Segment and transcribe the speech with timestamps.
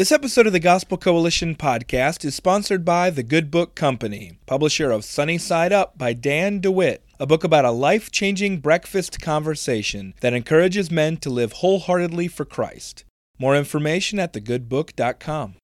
[0.00, 4.90] This episode of the Gospel Coalition podcast is sponsored by The Good Book Company, publisher
[4.90, 10.14] of Sunny Side Up by Dan DeWitt, a book about a life changing breakfast conversation
[10.22, 13.04] that encourages men to live wholeheartedly for Christ.
[13.38, 15.56] More information at thegoodbook.com.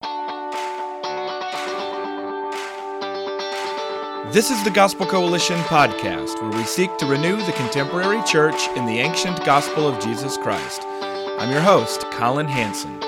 [4.34, 8.84] This is the Gospel Coalition podcast, where we seek to renew the contemporary church in
[8.84, 10.82] the ancient gospel of Jesus Christ.
[10.82, 13.05] I'm your host, Collin Hansen.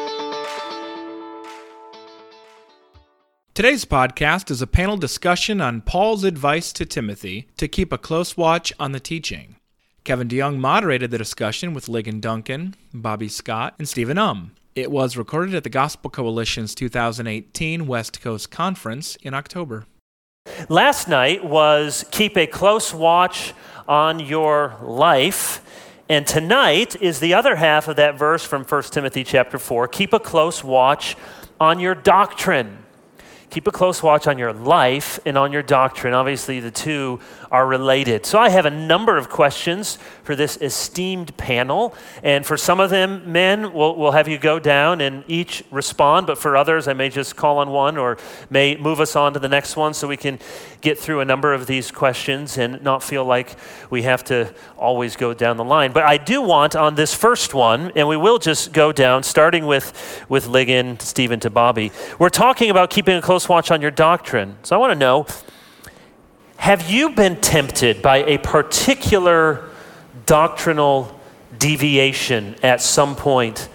[3.58, 8.36] Today's podcast is a panel discussion on Paul's advice to Timothy to keep a close
[8.36, 9.56] watch on the teaching.
[10.04, 14.52] Kevin DeYoung moderated the discussion with Ligon Duncan, Bobby Scott, and Stephen Um.
[14.76, 19.86] It was recorded at the Gospel Coalition's 2018 West Coast Conference in October.
[20.68, 23.54] Last night was keep a close watch
[23.88, 25.64] on your life.
[26.08, 29.88] And tonight is the other half of that verse from 1 Timothy chapter 4.
[29.88, 31.16] Keep a close watch
[31.58, 32.84] on your doctrine
[33.50, 36.14] keep a close watch on your life and on your doctrine.
[36.14, 38.26] Obviously, the two are related.
[38.26, 41.94] So, I have a number of questions for this esteemed panel.
[42.22, 46.26] And for some of them, men, we'll, we'll have you go down and each respond.
[46.26, 48.18] But for others, I may just call on one or
[48.50, 50.38] may move us on to the next one so we can
[50.80, 53.56] get through a number of these questions and not feel like
[53.90, 55.92] we have to always go down the line.
[55.92, 59.66] But I do want on this first one, and we will just go down, starting
[59.66, 61.90] with, with Ligon, Stephen to Bobby.
[62.18, 64.56] We're talking about keeping a close watch on your doctrine.
[64.62, 65.26] So I want to know
[66.56, 69.68] have you been tempted by a particular
[70.24, 71.18] doctrinal
[71.58, 73.68] deviation at some point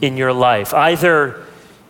[0.00, 0.74] in your life?
[0.74, 1.44] Either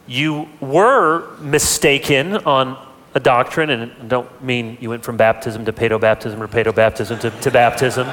[0.07, 2.79] you were mistaken on
[3.15, 6.75] a doctrine, and I don't mean you went from baptism to paedo baptism or paedo
[6.75, 8.07] baptism to, to baptism,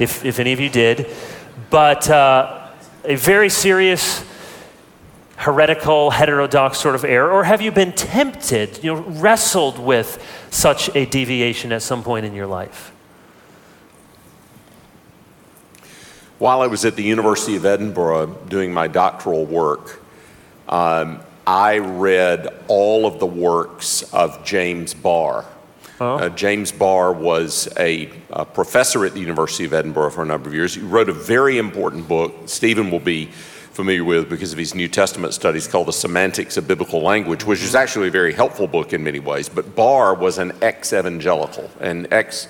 [0.00, 1.06] if, if any of you did,
[1.70, 2.70] but uh,
[3.04, 4.24] a very serious
[5.38, 7.30] heretical, heterodox sort of error?
[7.30, 12.26] Or have you been tempted, you know, wrestled with such a deviation at some point
[12.26, 12.92] in your life?
[16.38, 20.02] While I was at the University of Edinburgh doing my doctoral work,
[20.68, 25.44] um, I read all of the works of James Barr.
[26.00, 26.16] Oh.
[26.16, 30.48] Uh, James Barr was a, a, professor at the University of Edinburgh for a number
[30.48, 30.74] of years.
[30.76, 32.34] He wrote a very important book.
[32.46, 33.30] Stephen will be
[33.78, 37.62] familiar with because of his New Testament studies called The Semantics of Biblical Language, which
[37.62, 39.48] is actually a very helpful book in many ways.
[39.48, 42.48] But Barr was an ex evangelical, and ex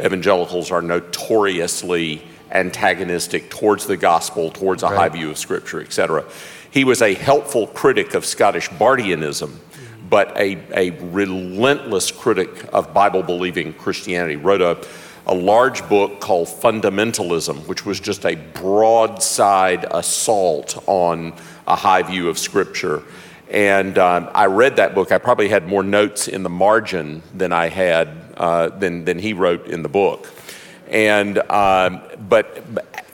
[0.00, 4.96] evangelicals are notoriously antagonistic towards the gospel, towards a right.
[4.96, 6.24] high view of Scripture, etc.
[6.70, 9.56] He was a helpful critic of Scottish Barthianism,
[10.08, 14.36] but a, a relentless critic of Bible believing Christianity.
[14.36, 14.76] Wrote a
[15.26, 21.34] a large book called Fundamentalism, which was just a broadside assault on
[21.66, 23.02] a high view of Scripture.
[23.50, 25.12] And um, I read that book.
[25.12, 29.32] I probably had more notes in the margin than I had uh, than than he
[29.32, 30.28] wrote in the book.
[30.88, 32.64] And um, but,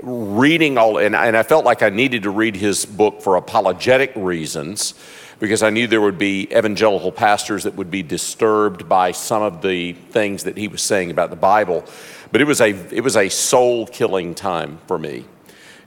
[0.07, 4.13] reading all and, and I felt like I needed to read his book for apologetic
[4.15, 4.95] reasons
[5.41, 9.63] because I knew there would be evangelical pastors that would be disturbed by some of
[9.63, 11.85] the things that he was saying about the Bible.
[12.31, 15.25] But it was a, it was a soul killing time for me.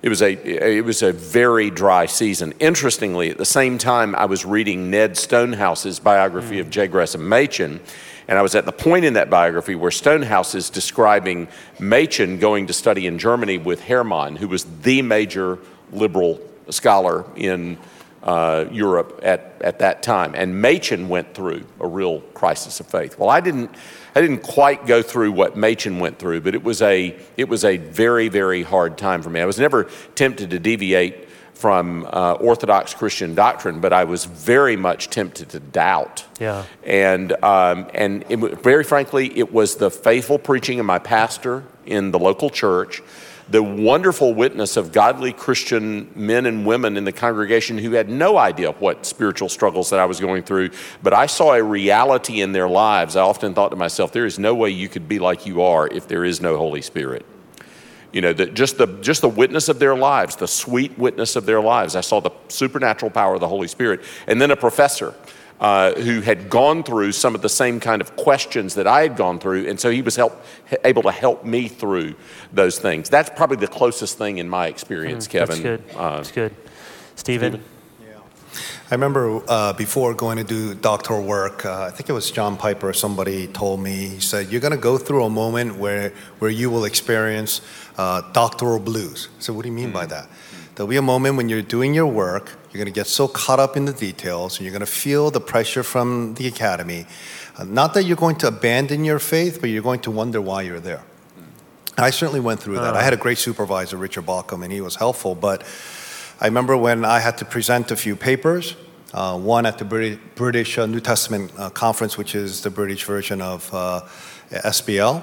[0.01, 0.31] It was, a,
[0.77, 2.53] it was a very dry season.
[2.59, 6.61] Interestingly, at the same time, I was reading Ned Stonehouse's biography mm.
[6.61, 6.87] of J.
[6.87, 7.81] Gresham Machen,
[8.29, 11.47] and I was at the point in that biography where Stonehouse is describing
[11.79, 15.57] Machen going to study in Germany with Herrmann, who was the major
[15.91, 17.79] liberal scholar in
[18.21, 20.35] uh, Europe at, at that time.
[20.35, 23.17] And Machen went through a real crisis of faith.
[23.17, 23.71] Well, I didn't,
[24.13, 27.65] I didn't quite go through what Machen went through, but it was, a, it was
[27.65, 29.41] a very, very hard time for me.
[29.41, 31.28] I was never tempted to deviate
[31.59, 36.25] from uh, Orthodox Christian doctrine, but I was very much tempted to doubt.
[36.39, 36.63] Yeah.
[36.85, 42.11] And, um, and it, very frankly, it was the faithful preaching of my pastor in
[42.11, 43.01] the local church
[43.49, 48.37] the wonderful witness of godly Christian men and women in the congregation who had no
[48.37, 50.69] idea what spiritual struggles that I was going through,
[51.01, 53.15] but I saw a reality in their lives.
[53.15, 55.87] I often thought to myself, there is no way you could be like you are
[55.87, 57.25] if there is no Holy Spirit.
[58.11, 61.45] You know, the, just, the, just the witness of their lives, the sweet witness of
[61.45, 61.95] their lives.
[61.95, 64.01] I saw the supernatural power of the Holy Spirit.
[64.25, 65.13] And then a professor
[65.59, 69.17] uh, who had gone through some of the same kind of questions that I had
[69.17, 70.41] gone through, and so he was help,
[70.85, 72.15] able to help me through
[72.53, 73.09] those things.
[73.09, 75.61] That's probably the closest thing in my experience, mm, Kevin.
[75.61, 75.95] That's good.
[75.97, 76.55] Uh, that's good.
[77.15, 77.53] Stephen?
[77.53, 77.78] Stephen?
[78.91, 82.57] I remember uh, before going to do doctoral work, uh, I think it was John
[82.57, 86.13] Piper, or somebody told me, he said, You're going to go through a moment where,
[86.39, 87.61] where you will experience
[87.97, 89.29] uh, doctoral blues.
[89.39, 89.93] So, what do you mean mm.
[89.93, 90.27] by that?
[90.75, 93.59] There'll be a moment when you're doing your work You're going to get so caught
[93.59, 97.05] up in the details, and you're going to feel the pressure from the academy.
[97.57, 100.61] Uh, not that you're going to abandon your faith, but you're going to wonder why
[100.61, 101.03] you're there.
[101.97, 102.95] I certainly went through that.
[102.95, 105.35] I had a great supervisor, Richard Bauckham, and he was helpful.
[105.35, 105.63] But
[106.41, 108.77] I remember when I had to present a few papers,
[109.13, 113.03] uh, one at the British, British uh, New Testament uh, Conference, which is the British
[113.03, 114.01] version of uh,
[114.49, 115.21] SBL.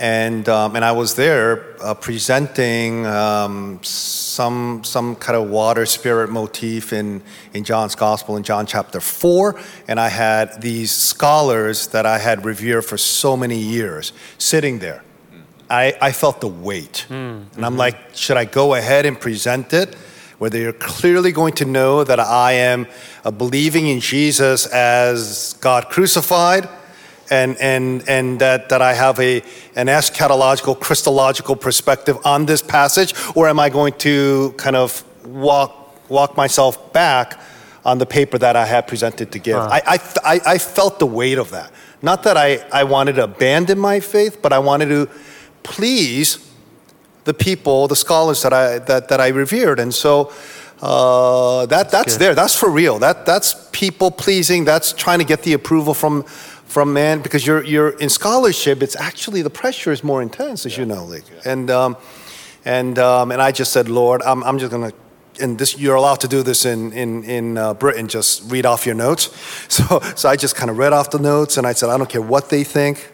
[0.00, 6.30] And, um, and I was there uh, presenting um, some, some kind of water spirit
[6.30, 7.22] motif in,
[7.54, 9.60] in John's Gospel in John chapter 4.
[9.86, 15.04] And I had these scholars that I had revered for so many years sitting there.
[15.68, 17.06] I, I felt the weight.
[17.08, 17.54] Mm-hmm.
[17.54, 19.94] And I'm like, should I go ahead and present it?
[20.40, 22.86] Where they're clearly going to know that I am
[23.26, 26.66] uh, believing in Jesus as God crucified
[27.30, 29.42] and, and, and that, that I have a,
[29.76, 36.08] an eschatological, Christological perspective on this passage, or am I going to kind of walk,
[36.08, 37.38] walk myself back
[37.84, 39.56] on the paper that I had presented to give?
[39.56, 39.68] Uh.
[39.70, 41.70] I, I, I felt the weight of that.
[42.00, 45.10] Not that I, I wanted to abandon my faith, but I wanted to
[45.62, 46.49] please
[47.24, 49.78] the people, the scholars that I, that, that I revered.
[49.78, 50.32] And so,
[50.82, 52.34] uh, that, that's, that's there.
[52.34, 52.98] That's for real.
[52.98, 54.64] That, that's people pleasing.
[54.64, 58.96] That's trying to get the approval from, from man because you're, you're in scholarship, it's
[58.96, 60.80] actually the pressure is more intense, as yeah.
[60.80, 61.20] you know, Lee.
[61.32, 61.52] Yeah.
[61.52, 61.96] And, um,
[62.64, 64.96] and, um, and I just said, Lord, I'm, I'm just going to
[65.40, 68.08] and this you're allowed to do this in in in uh, Britain.
[68.08, 69.30] Just read off your notes.
[69.70, 72.10] So so I just kind of read off the notes, and I said, I don't
[72.10, 73.10] care what they think.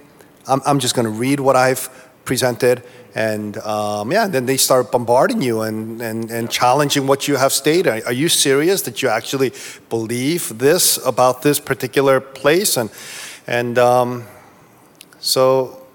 [0.47, 1.89] I'm I'm just going to read what I've
[2.27, 2.83] presented,
[3.15, 7.53] and um, yeah, then they start bombarding you and and and challenging what you have
[7.53, 8.05] stated.
[8.05, 9.53] Are you serious that you actually
[9.89, 12.77] believe this about this particular place?
[12.77, 12.91] And
[13.47, 14.25] and um,
[15.21, 15.87] so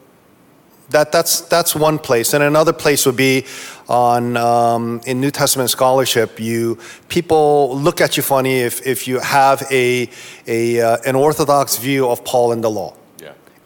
[0.92, 2.34] that, that's, that's one place.
[2.34, 3.46] And another place would be
[3.88, 9.20] on, um, in New Testament scholarship, you, people look at you funny if, if you
[9.20, 10.10] have a,
[10.48, 12.94] a, uh, an orthodox view of Paul and the law.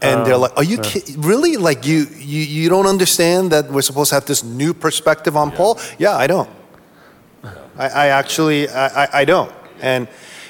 [0.06, 0.18] Yeah.
[0.18, 2.42] And they're uh, like, "Are you ki- really like you, you?
[2.42, 5.58] You don't understand that we're supposed to have this new perspective on yeah.
[5.58, 5.80] Paul?
[5.98, 6.50] Yeah, I don't.
[7.78, 9.52] I, I actually, I, I, don't.
[9.82, 10.08] And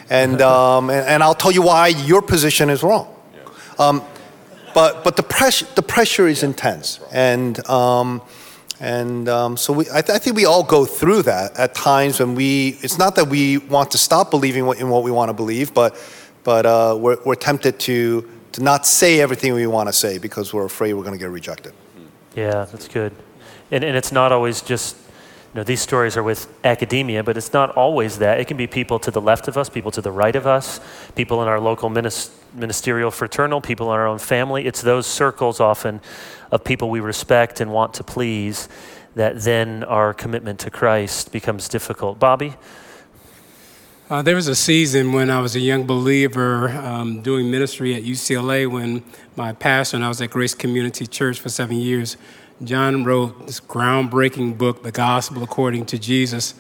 [0.10, 3.08] and, um, and and I'll tell you why your position is wrong.
[3.80, 4.04] Um,
[4.74, 8.22] but but the pressure the pressure is intense, and um,
[8.80, 12.20] and um, so we, I, th- I, think we all go through that at times
[12.20, 12.78] when we.
[12.82, 15.96] It's not that we want to stop believing in what we want to believe, but
[16.44, 20.54] but uh, we're, we're tempted to to not say everything we want to say because
[20.54, 21.74] we're afraid we're going to get rejected.
[22.36, 23.14] Yeah, that's good,
[23.72, 24.96] and and it's not always just
[25.56, 28.40] you know, these stories are with academia, but it's not always that.
[28.42, 30.82] It can be people to the left of us, people to the right of us,
[31.16, 34.66] people in our local ministerial fraternal, people in our own family.
[34.66, 36.02] It's those circles often
[36.52, 38.68] of people we respect and want to please
[39.16, 42.20] that then our commitment to Christ becomes difficult.
[42.20, 42.56] Bobby?
[44.08, 48.04] Uh, there was a season when I was a young believer um, doing ministry at
[48.04, 49.04] UCLA when
[49.36, 52.16] my pastor, and I was at Grace Community Church for seven years,
[52.64, 56.54] John wrote this groundbreaking book, The Gospel According to Jesus.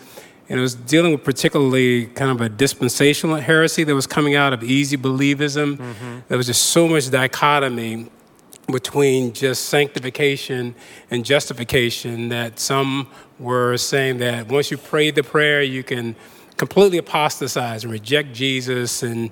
[0.49, 4.51] And it was dealing with particularly kind of a dispensational heresy that was coming out
[4.51, 5.77] of easy believism.
[5.77, 6.19] Mm-hmm.
[6.27, 8.07] There was just so much dichotomy
[8.71, 10.73] between just sanctification
[11.11, 13.07] and justification that some
[13.37, 16.15] were saying that once you prayed the prayer, you can
[16.57, 19.29] completely apostatize and reject Jesus, and,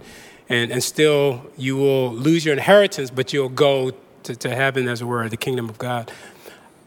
[0.49, 3.91] and, and still you will lose your inheritance, but you'll go
[4.23, 6.11] to, to heaven, as it were, the kingdom of God.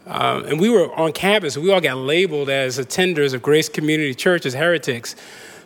[0.06, 1.58] Uh, and we were on campus.
[1.58, 5.16] We all got labeled as attenders of Grace Community Church as heretics.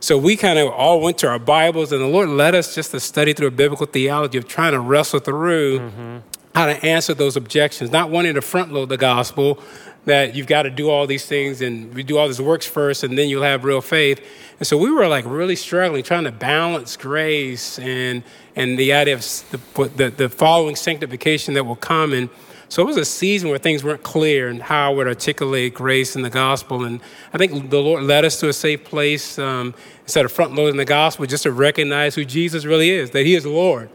[0.01, 2.91] So we kind of all went to our Bibles, and the Lord led us just
[2.93, 6.19] to study through a biblical theology of trying to wrestle through mm-hmm.
[6.55, 9.63] how to answer those objections, not wanting to front load the gospel
[10.07, 13.05] that you've got to do all these things and we do all this works first
[13.05, 14.21] and then you'll have real faith.
[14.59, 18.23] And so we were like really struggling, trying to balance grace and
[18.57, 22.29] and the idea of the, the, the following sanctification that will come and
[22.71, 26.15] so it was a season where things weren't clear and how I would articulate grace
[26.15, 26.85] in the gospel.
[26.85, 27.01] And
[27.33, 30.77] I think the Lord led us to a safe place um, instead of front loading
[30.77, 33.91] the gospel, just to recognize who Jesus really is, that He is Lord.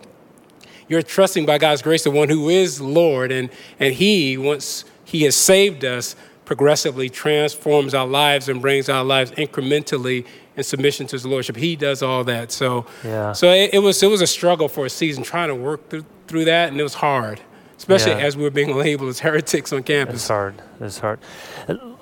[0.90, 5.24] You're trusting by God's grace the one who is Lord, and, and He, once He
[5.24, 10.26] has saved us, progressively transforms our lives and brings our lives incrementally
[10.58, 11.56] in submission to His Lordship.
[11.56, 12.52] He does all that.
[12.52, 13.32] So, yeah.
[13.32, 16.06] so it, it was, it was a struggle for a season trying to work through,
[16.28, 17.40] through that, and it was hard
[17.78, 18.26] especially yeah.
[18.26, 20.16] as we're being labeled as heretics on campus.
[20.16, 20.56] It's hard.
[20.80, 21.20] It's hard.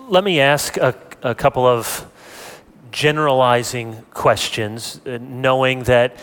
[0.07, 2.09] Let me ask a, a couple of
[2.91, 6.15] generalizing questions, uh, knowing that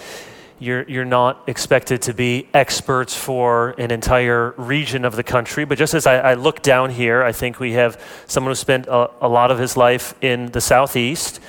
[0.60, 5.64] you're, you're not expected to be experts for an entire region of the country.
[5.64, 8.86] But just as I, I look down here, I think we have someone who spent
[8.86, 11.40] a, a lot of his life in the Southeast.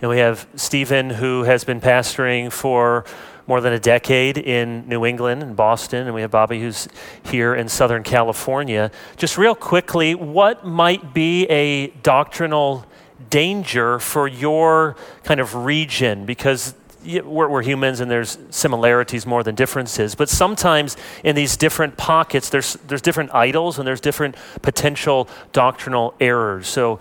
[0.00, 3.04] And we have Stephen, who has been pastoring for
[3.48, 6.86] more than a decade in New England and Boston, and we have Bobby who's
[7.24, 8.90] here in Southern California.
[9.16, 12.84] Just real quickly, what might be a doctrinal
[13.30, 16.26] danger for your kind of region?
[16.26, 20.14] Because we're, we're, humans and there's similarities more than differences.
[20.14, 26.14] But sometimes in these different pockets, there's, there's different idols and there's different potential doctrinal
[26.20, 26.66] errors.
[26.66, 26.98] So,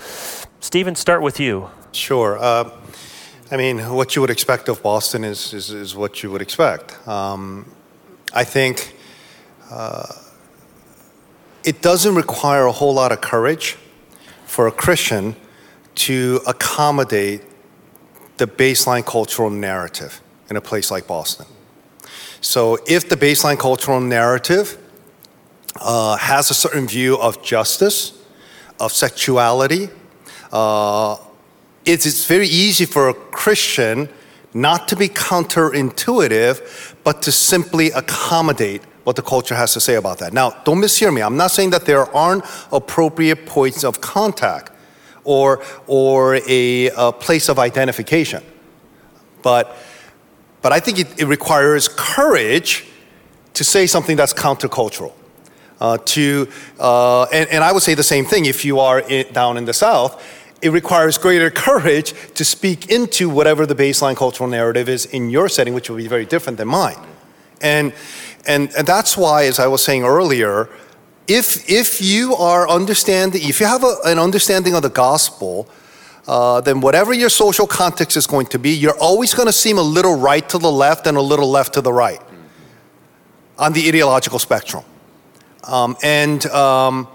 [0.59, 1.69] Stephen, start with you.
[1.91, 2.37] Sure.
[2.37, 2.69] Uh,
[3.49, 7.07] I mean, what you would expect of Boston is, is, is what you would expect.
[7.07, 7.71] Um,
[8.33, 8.95] I think
[9.71, 10.13] uh,
[11.63, 13.77] it doesn't require a whole lot of courage
[14.45, 15.35] for a Christian
[15.95, 17.41] to accommodate
[18.37, 21.45] the baseline cultural narrative in a place like Boston.
[22.41, 24.77] So, if the baseline cultural narrative
[25.75, 28.13] uh, has a certain view of justice,
[28.79, 29.89] of sexuality,
[30.51, 31.17] uh,
[31.85, 34.09] it's, it's very easy for a Christian
[34.53, 40.19] not to be counterintuitive, but to simply accommodate what the culture has to say about
[40.19, 40.33] that.
[40.33, 41.21] Now, don't mishear me.
[41.21, 44.71] I'm not saying that there aren't appropriate points of contact
[45.27, 48.41] or, or a, a place of identification.
[49.43, 49.75] But,
[50.61, 52.87] but I think it, it requires courage
[53.53, 55.13] to say something that's countercultural.
[55.79, 56.47] Uh, to,
[56.79, 59.65] uh, and, and, I would say the same thing if you are in, down in
[59.65, 60.23] the South.
[60.59, 65.49] It requires greater courage to speak into whatever the baseline cultural narrative is in your
[65.49, 66.97] setting, which will be very different than mine.
[67.61, 67.93] And,
[68.47, 70.67] and, and that's why, as I was saying earlier,
[71.27, 75.67] if, if you are understanding, if you have a, an understanding of the gospel,
[76.27, 79.77] uh, then whatever your social context is going to be, you're always going to seem
[79.77, 82.21] a little right to the left and a little left to the right
[83.57, 84.83] on the ideological spectrum.
[85.63, 87.07] Um, and, um,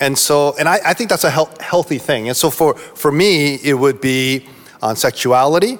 [0.00, 2.28] and so, and I, I think that's a he- healthy thing.
[2.28, 4.46] And so for, for me, it would be
[4.82, 5.78] on sexuality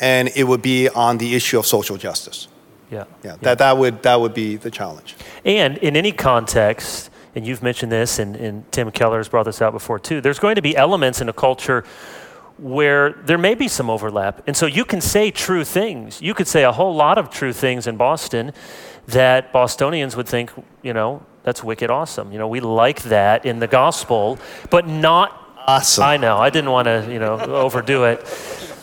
[0.00, 2.48] and it would be on the issue of social justice.
[2.90, 3.04] Yeah.
[3.22, 5.16] Yeah, that, that, would, that would be the challenge.
[5.44, 9.60] And in any context, and you've mentioned this, and, and Tim Keller has brought this
[9.60, 11.84] out before too, there's going to be elements in a culture
[12.58, 14.42] where there may be some overlap.
[14.46, 16.22] And so you can say true things.
[16.22, 18.52] You could say a whole lot of true things in Boston
[19.08, 22.32] that Bostonians would think, you know, that's wicked awesome.
[22.32, 24.38] You know, we like that in the gospel,
[24.70, 26.04] but not awesome.
[26.04, 26.38] I know.
[26.38, 28.26] I didn't want to, you know, overdo it.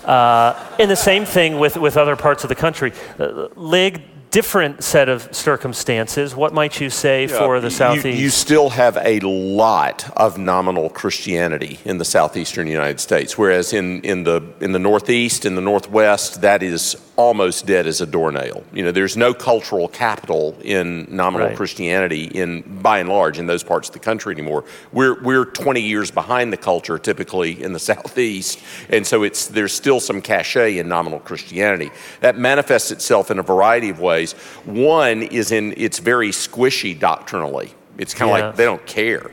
[0.05, 2.93] Uh, and the same thing with, with other parts of the country.
[3.20, 6.34] Uh, Lig, different set of circumstances.
[6.34, 8.05] What might you say yeah, for the Southeast?
[8.05, 13.74] You, you, still have a lot of nominal Christianity in the southeastern United States, whereas
[13.74, 18.06] in, in, the, in the Northeast, in the Northwest, that is almost dead as a
[18.06, 18.63] doornail.
[18.74, 21.58] You know, there's no cultural capital in nominal right.
[21.58, 24.63] Christianity in by and large in those parts of the country anymore.
[24.91, 29.74] We're we're 20 years behind the culture typically in the southeast, and so it's there's
[29.74, 31.91] still some cachet in nominal Christianity
[32.22, 34.34] that manifests itself in a variety of ways.
[34.65, 37.74] One is in it's very squishy doctrinally.
[37.98, 38.46] It's kind of yeah.
[38.48, 39.32] like they don't care.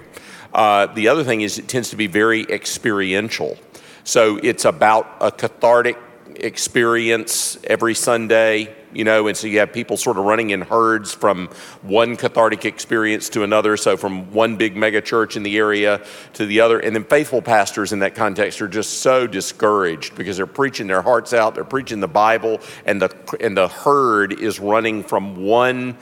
[0.53, 3.57] Uh, the other thing is it tends to be very experiential.
[4.05, 5.99] So it's about a cathartic
[6.39, 11.13] experience every Sunday, you know, and so you have people sort of running in herds
[11.13, 11.49] from
[11.83, 13.77] one cathartic experience to another.
[13.77, 16.05] So from one big mega church in the area
[16.35, 16.79] to the other.
[16.79, 21.03] And then faithful pastors in that context are just so discouraged because they're preaching their
[21.03, 25.97] hearts out, they're preaching the Bible, and the, and the herd is running from one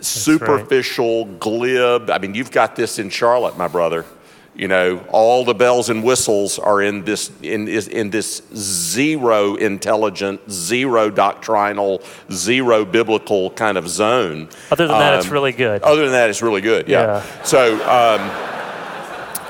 [0.00, 1.40] superficial, right.
[1.40, 2.10] glib.
[2.10, 4.04] I mean, you've got this in Charlotte, my brother.
[4.54, 10.40] You know, all the bells and whistles are in this in, in this zero intelligent,
[10.48, 14.48] zero doctrinal, zero biblical kind of zone.
[14.70, 15.82] Other than that, it's um, really good.
[15.82, 16.88] Other than that, it's really good.
[16.88, 17.02] Yeah.
[17.02, 17.42] yeah.
[17.42, 17.74] So.
[17.88, 18.50] Um,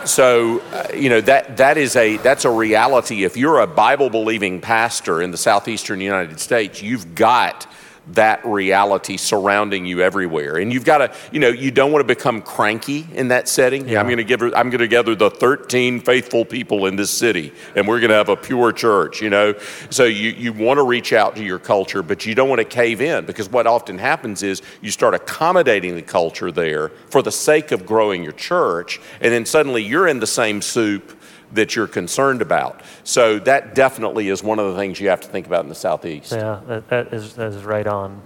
[0.07, 4.11] so uh, you know that that is a that's a reality if you're a bible
[4.11, 7.67] believing pastor in the southeastern united states you've got
[8.09, 10.57] that reality surrounding you everywhere.
[10.59, 13.89] And you've got to, you know, you don't want to become cranky in that setting.
[13.89, 14.01] Yeah.
[14.01, 17.53] I'm going to give, I'm going to gather the 13 faithful people in this city,
[17.75, 19.23] and we're going to have a pure church.
[19.23, 19.55] You know,
[19.91, 22.65] so you you want to reach out to your culture, but you don't want to
[22.65, 27.33] cave in because what often happens is you start accommodating the culture there for the
[27.33, 31.19] sake of growing your church, and then suddenly you're in the same soup
[31.55, 32.83] that you're concerned about.
[33.03, 35.75] So that definitely is one of the things you have to think about in the
[35.75, 36.33] southeast.
[36.33, 38.21] Yeah, that, that is that is right on.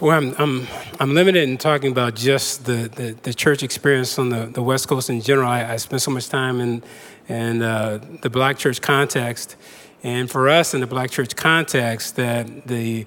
[0.00, 0.66] Well, I'm, I'm,
[0.98, 4.88] I'm limited in talking about just the, the, the, church experience on the, the West
[4.88, 5.48] Coast in general.
[5.48, 6.82] I, I spent so much time in,
[7.28, 9.54] in uh, the black church context.
[10.02, 13.06] And for us in the black church context, that the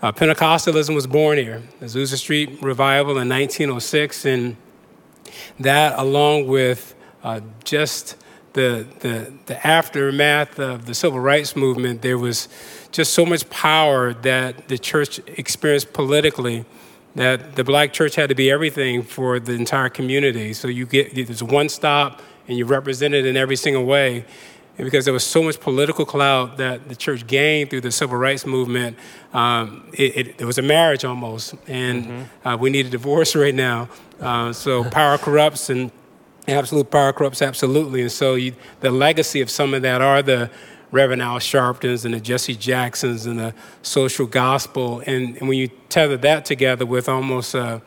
[0.00, 4.24] uh, Pentecostalism was born here, the Azusa Street revival in 1906.
[4.24, 4.56] And
[5.58, 8.16] that, along with uh, just
[8.52, 12.48] the, the, the aftermath of the civil rights movement, there was
[12.90, 16.64] just so much power that the church experienced politically
[17.14, 20.52] that the black church had to be everything for the entire community.
[20.52, 24.24] So you get there's one stop and you're represented in every single way.
[24.76, 28.16] And because there was so much political clout that the church gained through the civil
[28.16, 28.96] rights movement,
[29.34, 31.54] um, it, it, it, was a marriage almost.
[31.66, 32.48] And mm-hmm.
[32.48, 33.88] uh, we need a divorce right now.
[34.20, 35.90] Uh, so power corrupts and
[36.48, 38.02] absolute power corrupts absolutely.
[38.02, 40.50] And so you, the legacy of some of that are the
[40.90, 45.02] Reverend Al Sharptons and the Jesse Jacksons and the social gospel.
[45.06, 47.82] And, and when you tether that together with almost a,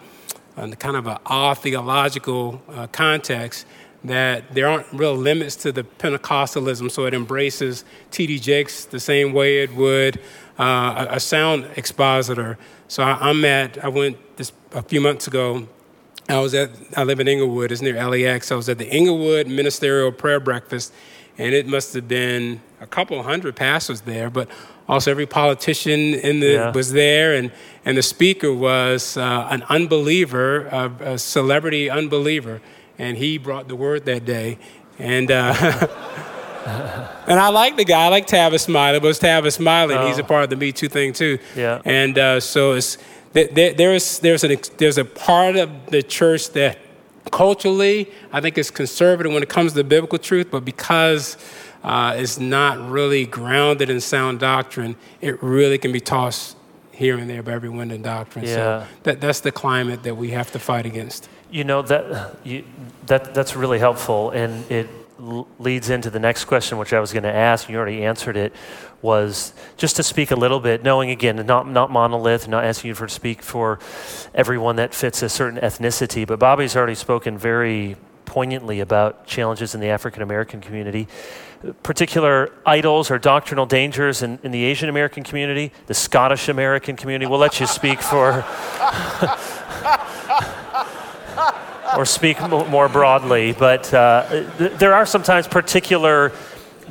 [0.56, 3.66] a kind of an odd theological uh, context,
[4.04, 8.40] that there aren't real limits to the Pentecostalism, so it embraces T.D.
[8.40, 10.20] Jakes the same way it would
[10.58, 12.58] uh, a, a, sound expositor.
[12.88, 15.68] So I, am at, I went this a few months ago.
[16.30, 18.52] I was at, I live in Inglewood, it's near LAX.
[18.52, 20.94] I was at the Inglewood Ministerial Prayer Breakfast,
[21.38, 24.48] and it must have been a couple hundred pastors there, but
[24.88, 26.72] also every politician in the yeah.
[26.72, 27.52] was there, and
[27.86, 30.68] and the speaker was uh, an unbeliever,
[31.00, 32.62] a celebrity unbeliever,
[32.98, 34.58] and he brought the word that day,
[35.00, 35.32] and.
[35.32, 35.88] Uh,
[36.66, 38.06] and I like the guy.
[38.06, 39.96] I like Tavis Smiley, but it's Tavis Smiley.
[39.96, 40.08] Oh.
[40.08, 41.40] He's a part of the Me Too thing too.
[41.56, 41.82] Yeah.
[41.86, 42.98] And uh, so it's
[43.34, 46.78] there, there's there's an there's a part of the church that
[47.32, 51.38] culturally I think is conservative when it comes to biblical truth, but because
[51.84, 56.58] uh, is not really grounded in sound doctrine, it really can be tossed
[56.92, 58.46] here and there by every wind and doctrine.
[58.46, 58.52] Yeah.
[58.52, 61.30] So that, that's the climate that we have to fight against.
[61.50, 62.64] You know, that, you,
[63.08, 64.88] that, that's really helpful, and it
[65.60, 67.70] leads into the next question, which I was going to ask.
[67.70, 68.54] You already answered it.
[69.02, 72.96] Was just to speak a little bit, knowing again, not, not monolith, not asking you
[72.96, 73.80] to speak for
[74.36, 79.82] everyone that fits a certain ethnicity, but Bobby's already spoken very poignantly about challenges in
[79.82, 81.08] the African American community
[81.84, 87.30] particular idols or doctrinal dangers in, in the Asian American community, the Scottish American community.
[87.30, 88.44] We'll let you speak for,
[91.98, 94.28] or speak more broadly, but uh,
[94.58, 96.32] th- there are sometimes particular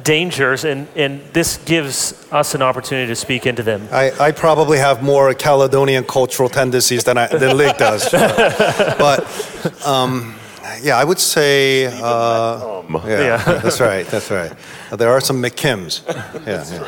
[0.02, 3.88] dangers, and, and this gives us an opportunity to speak into them.
[3.92, 8.10] I, I probably have more Caledonian cultural tendencies than, I, than Lig does.
[8.12, 10.34] but um,
[10.82, 11.86] yeah, I would say.
[11.86, 13.36] Uh, yeah, yeah.
[13.60, 14.06] that's right.
[14.06, 14.52] That's right.
[14.90, 16.02] Uh, there are some McKims.
[16.46, 16.64] Yeah.
[16.70, 16.80] yeah.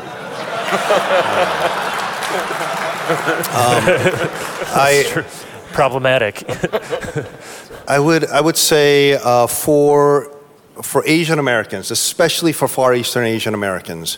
[3.53, 3.83] um,
[4.75, 5.25] I
[5.73, 6.43] problematic.
[7.87, 10.31] I would I would say uh, for
[10.81, 14.17] for Asian Americans, especially for Far Eastern Asian Americans,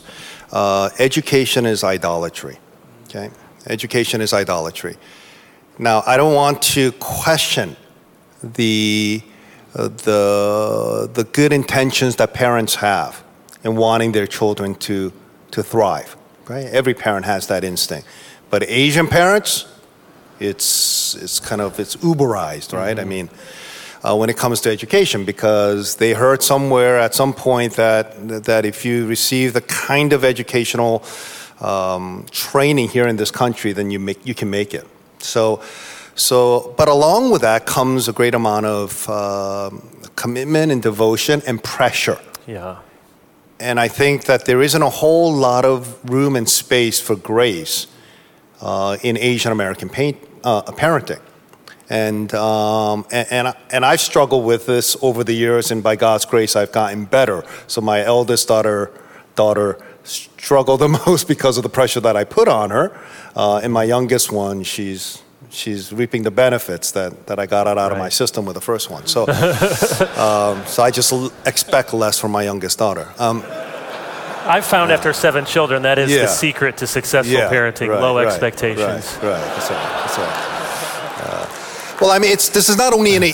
[0.51, 2.58] uh, education is idolatry.
[3.06, 3.32] Okay,
[3.67, 4.97] education is idolatry.
[5.78, 7.75] Now, I don't want to question
[8.41, 9.21] the
[9.75, 13.23] the, the good intentions that parents have
[13.63, 15.12] in wanting their children to,
[15.51, 16.15] to thrive.
[16.47, 16.65] Right?
[16.67, 18.08] Every parent has that instinct.
[18.49, 19.65] But Asian parents,
[20.39, 22.98] it's, it's kind of, it's uberized, right?
[22.98, 23.00] Mm-hmm.
[23.00, 23.30] I mean,
[24.04, 28.65] uh, when it comes to education because they heard somewhere at some point that, that
[28.65, 31.04] if you receive the kind of educational
[31.62, 34.86] um, training here in this country, then you, make, you can make it.
[35.19, 35.62] So
[36.15, 39.69] so, but along with that comes a great amount of uh,
[40.15, 42.17] commitment and devotion and pressure.
[42.48, 42.78] Yeah.
[43.60, 47.88] And I think that there isn't a whole lot of room and space for grace
[48.62, 49.89] uh, in Asian American
[50.44, 51.22] uh, parenting.
[51.89, 56.26] And, um, and, and, and I've struggled with this over the years, and by God's
[56.26, 57.44] grace, I've gotten better.
[57.68, 58.91] So my eldest daughter,
[59.36, 63.00] daughter struggled the most because of the pressure that I put on her.
[63.36, 67.78] Uh, and my youngest one, she's she's reaping the benefits that, that I got out,
[67.78, 67.94] out right.
[67.94, 69.06] of my system with the first one.
[69.08, 69.22] So,
[70.18, 73.08] um, so I just l- expect less from my youngest daughter.
[73.18, 73.41] Um,
[74.46, 76.22] I've found after seven children that is yeah.
[76.22, 79.18] the secret to successful yeah, parenting: right, low right, expectations.
[79.22, 79.42] Right, right.
[79.42, 80.02] That's right.
[80.02, 80.52] That's right.
[81.26, 83.34] Uh, well, I mean, it's this is not only any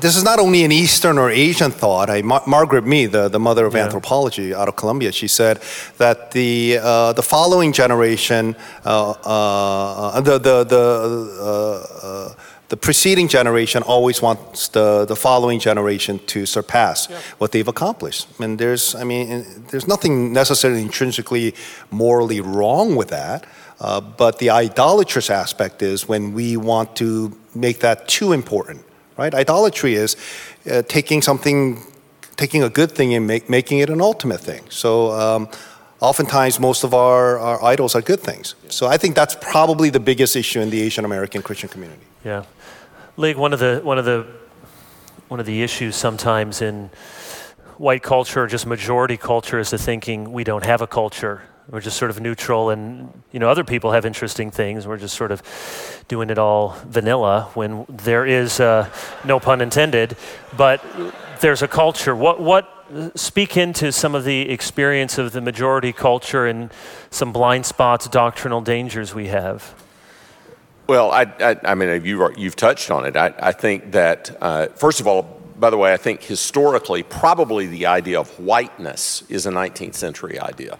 [0.00, 2.10] this is not only an Eastern or Asian thought.
[2.10, 3.84] I, Mar- Margaret Mead, the, the mother of yeah.
[3.84, 5.60] anthropology out of Columbia, she said
[5.96, 12.34] that the, uh, the following generation, uh, uh, the, the, the, uh, uh,
[12.68, 17.20] the preceding generation always wants the, the following generation to surpass yeah.
[17.38, 18.28] what they've accomplished.
[18.40, 21.54] And there's, I mean, there's nothing necessarily intrinsically
[21.90, 23.46] morally wrong with that.
[23.78, 28.82] Uh, but the idolatrous aspect is when we want to make that too important
[29.16, 29.34] right?
[29.34, 30.16] Idolatry is
[30.70, 31.82] uh, taking something,
[32.36, 34.62] taking a good thing and make, making it an ultimate thing.
[34.68, 35.48] So um,
[36.00, 38.54] oftentimes most of our, our idols are good things.
[38.68, 42.02] So I think that's probably the biggest issue in the Asian American Christian community.
[42.24, 42.44] Yeah.
[43.18, 44.26] Lig, one of the, one of the,
[45.28, 46.90] one of the issues sometimes in
[47.78, 51.40] white culture or just majority culture is the thinking we don't have a culture.
[51.70, 54.86] We're just sort of neutral, and you know other people have interesting things.
[54.86, 55.42] We're just sort of
[56.08, 58.88] doing it all vanilla when there is uh,
[59.24, 60.16] no pun intended,
[60.56, 60.84] but
[61.40, 62.14] there's a culture.
[62.14, 62.70] What what
[63.16, 66.70] speak into some of the experience of the majority culture and
[67.10, 69.74] some blind spots, doctrinal dangers we have?
[70.86, 73.16] Well, I, I, I mean, you, you've touched on it.
[73.16, 75.22] I, I think that, uh, first of all,
[75.58, 80.38] by the way, I think historically, probably the idea of whiteness is a 19th century
[80.38, 80.78] idea.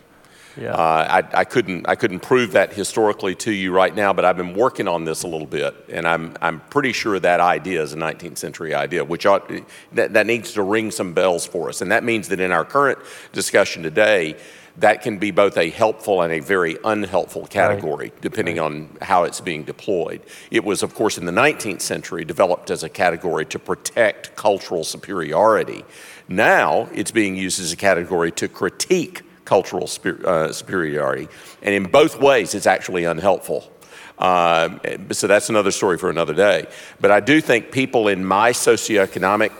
[0.56, 0.72] Yeah.
[0.72, 4.36] Uh, I, I, couldn't, I couldn't prove that historically to you right now, but I've
[4.36, 7.92] been working on this a little bit, and I'm, I'm pretty sure that idea is
[7.92, 9.50] a 19th century idea, which ought,
[9.92, 11.82] that, that needs to ring some bells for us.
[11.82, 12.98] And that means that in our current
[13.32, 14.36] discussion today,
[14.78, 18.20] that can be both a helpful and a very unhelpful category, right.
[18.20, 18.64] depending right.
[18.66, 20.20] on how it's being deployed.
[20.50, 24.84] It was, of course, in the 19th century developed as a category to protect cultural
[24.84, 25.84] superiority.
[26.28, 29.88] Now it's being used as a category to critique cultural
[30.24, 31.28] uh, superiority.
[31.62, 33.72] And in both ways, it's actually unhelpful.
[34.18, 34.78] Uh,
[35.12, 36.66] so that's another story for another day.
[37.00, 39.52] But I do think people in my socioeconomic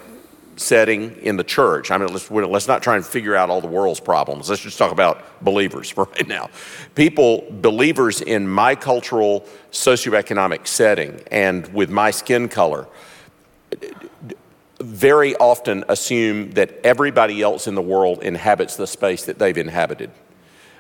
[0.57, 3.67] setting in the church, I mean, let's, let's not try and figure out all the
[3.67, 4.49] world's problems.
[4.49, 6.51] Let's just talk about believers for right now.
[6.95, 12.87] People, believers in my cultural socioeconomic setting and with my skin color,
[14.81, 20.11] very often assume that everybody else in the world inhabits the space that they've inhabited.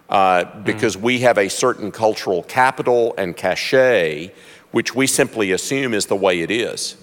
[0.08, 1.02] Uh, because mm.
[1.02, 4.32] we have a certain cultural capital and cachet,
[4.70, 6.96] which we simply assume is the way it is.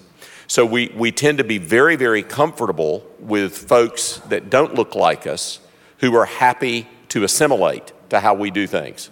[0.46, 5.26] So we, we tend to be very, very comfortable with folks that don't look like
[5.26, 5.60] us
[5.98, 9.10] who are happy to assimilate to how we do things.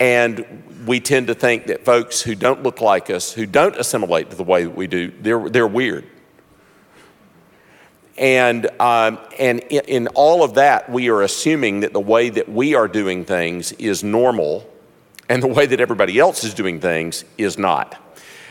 [0.00, 4.30] And we tend to think that folks who don't look like us, who don't assimilate
[4.30, 6.04] to the way that we do, they're, they're weird.
[8.16, 12.74] And, um, and in all of that, we are assuming that the way that we
[12.74, 14.70] are doing things is normal
[15.28, 18.00] and the way that everybody else is doing things is not.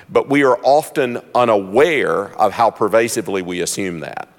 [0.10, 4.30] But we are often unaware of how pervasively we assume that.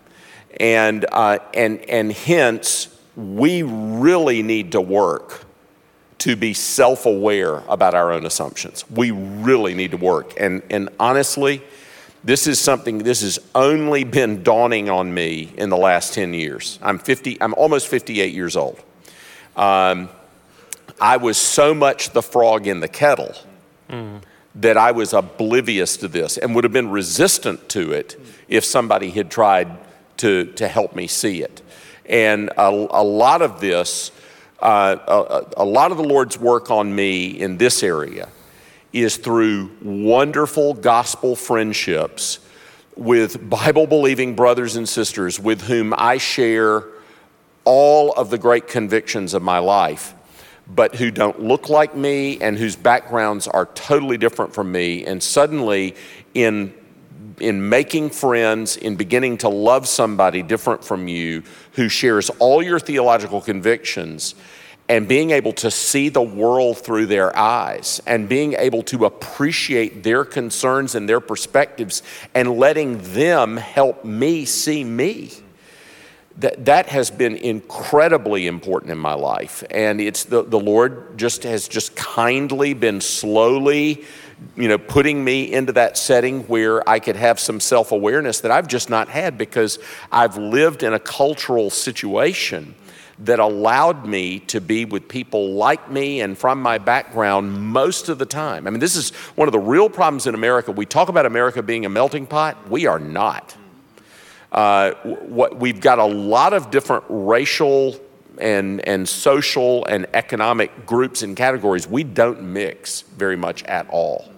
[0.61, 5.45] And, uh, and, and hence, we really need to work
[6.19, 8.89] to be self aware about our own assumptions.
[8.91, 10.35] We really need to work.
[10.39, 11.63] And, and honestly,
[12.25, 16.79] this is something, this has only been dawning on me in the last 10 years.
[16.81, 18.83] I'm 50, I'm almost 58 years old.
[19.57, 20.09] Um,
[21.01, 23.35] I was so much the frog in the kettle
[23.91, 24.23] mm.
[24.55, 29.11] That I was oblivious to this and would have been resistant to it if somebody
[29.11, 29.69] had tried
[30.19, 31.61] to, to help me see it.
[32.07, 34.13] And a, a lot of this,
[34.61, 34.97] uh,
[35.57, 38.29] a, a lot of the Lord's work on me in this area
[38.93, 42.39] is through wonderful gospel friendships
[42.97, 46.85] with Bible believing brothers and sisters with whom I share
[47.65, 50.15] all of the great convictions of my life,
[50.67, 55.05] but who don't look like me and whose backgrounds are totally different from me.
[55.05, 55.95] And suddenly,
[56.35, 56.75] in
[57.41, 62.79] in making friends, in beginning to love somebody different from you who shares all your
[62.79, 64.37] theological convictions,
[64.89, 70.03] and being able to see the world through their eyes and being able to appreciate
[70.03, 72.03] their concerns and their perspectives
[72.35, 75.31] and letting them help me see me.
[76.39, 79.63] That, that has been incredibly important in my life.
[79.71, 84.05] And it's the, the Lord just has just kindly been slowly,
[84.57, 88.51] you know, putting me into that setting where I could have some self awareness that
[88.51, 89.79] I've just not had because
[90.11, 92.75] I've lived in a cultural situation
[93.21, 98.19] that allowed me to be with people like me and from my background most of
[98.19, 98.67] the time.
[98.67, 100.73] I mean, this is one of the real problems in America.
[100.73, 103.57] We talk about America being a melting pot, we are not.
[104.55, 107.99] Uh, what, we've got a lot of different racial
[108.39, 111.89] and, and social and economic groups and categories.
[111.89, 114.31] We don't mix very much at all.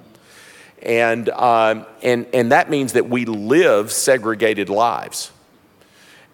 [0.82, 5.32] And, um, and, and that means that we live segregated lives.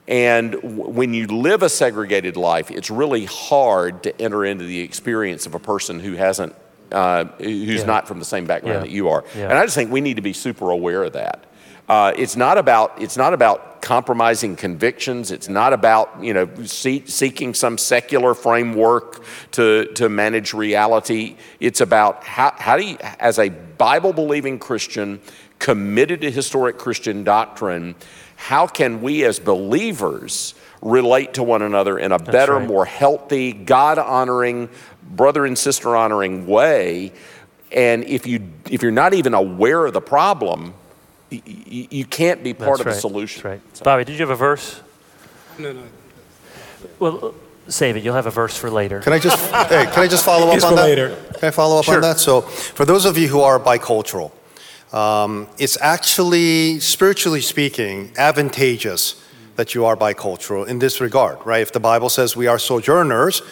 [0.06, 5.46] And when you live a segregated life, it's really hard to enter into the experience
[5.46, 6.54] of a person who hasn't,
[6.92, 7.84] uh, who's yeah.
[7.84, 8.80] not from the same background yeah.
[8.80, 9.24] that you are.
[9.34, 9.44] Yeah.
[9.44, 11.46] And I just think we need to be super aware of that.
[11.88, 15.30] Uh, it's not about it's not about compromising convictions.
[15.30, 21.36] It's not about you know see, seeking some secular framework to to manage reality.
[21.60, 25.20] It's about how how do you, as a Bible believing Christian
[25.58, 27.94] committed to historic Christian doctrine
[28.42, 32.66] how can we as believers relate to one another in a That's better, right.
[32.66, 34.68] more healthy, God honoring,
[35.00, 37.12] brother and sister honoring way?
[37.70, 40.74] And if you if you're not even aware of the problem,
[41.44, 42.94] you, you can't be part That's of right.
[42.94, 43.42] the solution.
[43.42, 43.76] That's right.
[43.76, 43.84] So.
[43.84, 44.80] Bobby, did you have a verse?
[45.58, 45.82] No, no.
[46.98, 47.34] Well,
[47.68, 48.04] save it.
[48.04, 49.00] You'll have a verse for later.
[49.00, 50.82] Can I just hey, can I just follow up It's on for that?
[50.82, 51.16] later.
[51.38, 51.96] Can I follow up Sure.
[51.96, 52.18] on that?
[52.18, 54.32] So, for those of you who are bicultural,
[54.92, 59.22] um, it's actually, spiritually speaking, advantageous
[59.56, 61.60] that you are bicultural in this regard, right?
[61.62, 63.42] If the Bible says we are sojourners,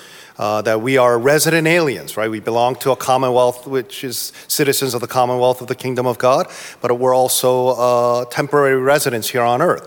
[0.40, 2.31] uh, that we are resident aliens, right?
[2.31, 6.16] We belong to a commonwealth, which is citizens of the commonwealth of the kingdom of
[6.16, 6.46] God,
[6.81, 9.87] but we're also uh, temporary residents here on earth.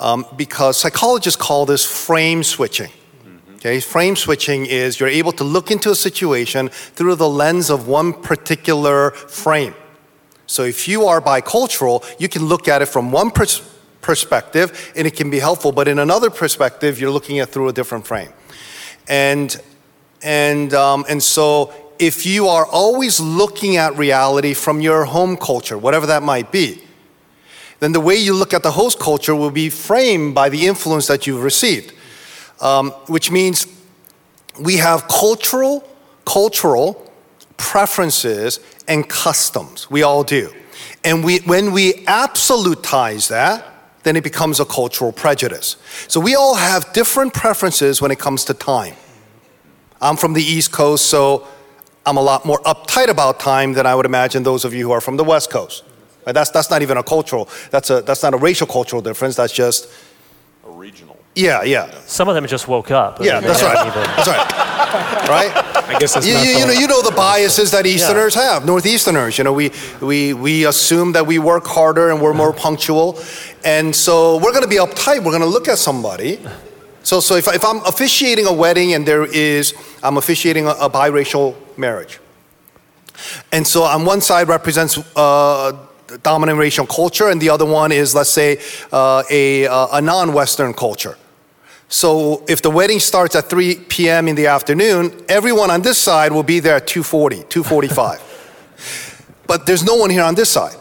[0.00, 2.90] Um, because psychologists call this frame switching.
[3.56, 7.86] Okay, frame switching is you're able to look into a situation through the lens of
[7.86, 9.74] one particular frame.
[10.46, 13.62] So if you are bicultural, you can look at it from one pers-
[14.00, 17.72] perspective and it can be helpful, but in another perspective, you're looking at through a
[17.72, 18.32] different frame.
[19.08, 19.60] And
[20.22, 25.76] and um, and so if you are always looking at reality from your home culture,
[25.76, 26.82] whatever that might be,
[27.80, 31.06] then the way you look at the host culture will be framed by the influence
[31.06, 31.94] that you've received
[32.60, 33.66] um, which means
[34.60, 35.88] we have cultural,
[36.24, 37.12] cultural
[37.56, 39.90] preferences and customs.
[39.90, 40.52] We all do.
[41.04, 43.64] And we, when we absolutize that,
[44.02, 45.76] then it becomes a cultural prejudice.
[46.06, 48.94] So we all have different preferences when it comes to time.
[50.00, 51.46] I'm from the East Coast, so
[52.06, 54.92] I'm a lot more uptight about time than I would imagine those of you who
[54.92, 55.84] are from the West Coast.
[56.24, 59.52] That's, that's not even a cultural, that's, a, that's not a racial cultural difference, that's
[59.52, 59.88] just,
[60.64, 61.17] A regional.
[61.38, 61.90] Yeah, yeah.
[62.06, 63.20] Some of them just woke up.
[63.20, 63.86] I Yeah, mean, that's right.
[63.86, 64.54] even- That's right.
[65.28, 65.52] Right?
[65.94, 68.62] I guess that's You, my you, you know, you know the biases that Easterners have,
[68.62, 69.36] Northeasterners.
[69.36, 69.70] You know, we,
[70.00, 73.18] we, we assume that we work harder and we're more punctual.
[73.64, 75.18] And so we're going to be uptight.
[75.18, 76.40] We're going to look at somebody.
[77.02, 80.70] So, so if, I- if I'm officiating a wedding and there is, I'm officiating a,
[80.70, 82.18] a biracial marriage.
[83.52, 85.72] And so on one side represents uh,
[86.22, 88.58] dominant racial culture, and the other one is, let's say,
[88.92, 91.16] uh, a, uh, a non Western culture.
[91.88, 94.28] So if the wedding starts at 3 p.m.
[94.28, 99.26] in the afternoon, everyone on this side will be there at 2:40, 2:45.
[99.46, 100.76] but there's no one here on this side.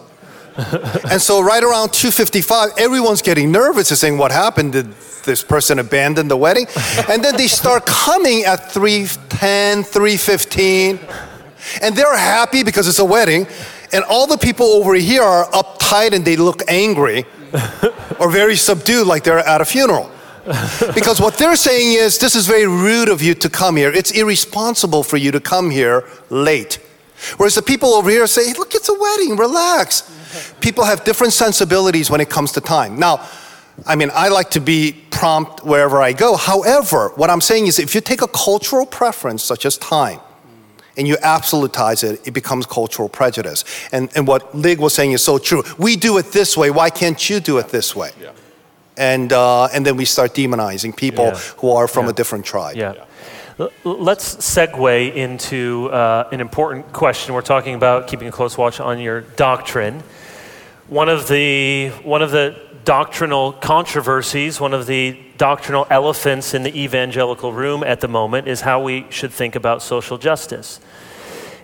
[1.10, 4.74] and so right around 2:55, everyone's getting nervous and saying, "What happened?
[4.74, 4.93] Did
[5.24, 6.67] this person abandon the wedding?"
[7.10, 11.00] and then they start coming at 3:10, 3:15,
[11.82, 13.48] and they're happy because it's a wedding,
[13.93, 17.26] and all the people over here are uptight and they look angry
[18.20, 20.12] or very subdued, like they're at a funeral
[20.95, 23.91] because what they're saying is this is very rude of you to come here.
[23.91, 26.79] It's irresponsible for you to come here late.
[27.38, 30.55] Whereas the people over here say, look, it's a wedding, relax.
[30.62, 32.97] People have different sensibilities when it comes to time.
[32.97, 33.27] Now,
[33.86, 36.38] I mean, I like to be prompt wherever I go.
[36.38, 40.19] However, what I'm saying is if you take a cultural preference such as time,
[40.97, 43.63] and you absolutize it, it becomes cultural prejudice.
[43.91, 45.63] And, and what Lig was saying is so true.
[45.77, 48.10] We do it this way, why can't you do it this way?
[48.97, 51.38] And uh, and then we start demonizing people Yeah.
[51.57, 52.12] who are from Yeah.
[52.12, 52.75] a different tribe.
[52.75, 52.93] Yeah.
[53.60, 57.33] L- Let's segue into uh, an important question.
[57.33, 60.03] We're talking about keeping a close watch on your doctrine.
[60.89, 62.55] One of the one of the
[62.86, 68.62] doctrinal controversies, one of the doctrinal elephants in the evangelical room at the moment is
[68.62, 70.79] how we should think about social justice.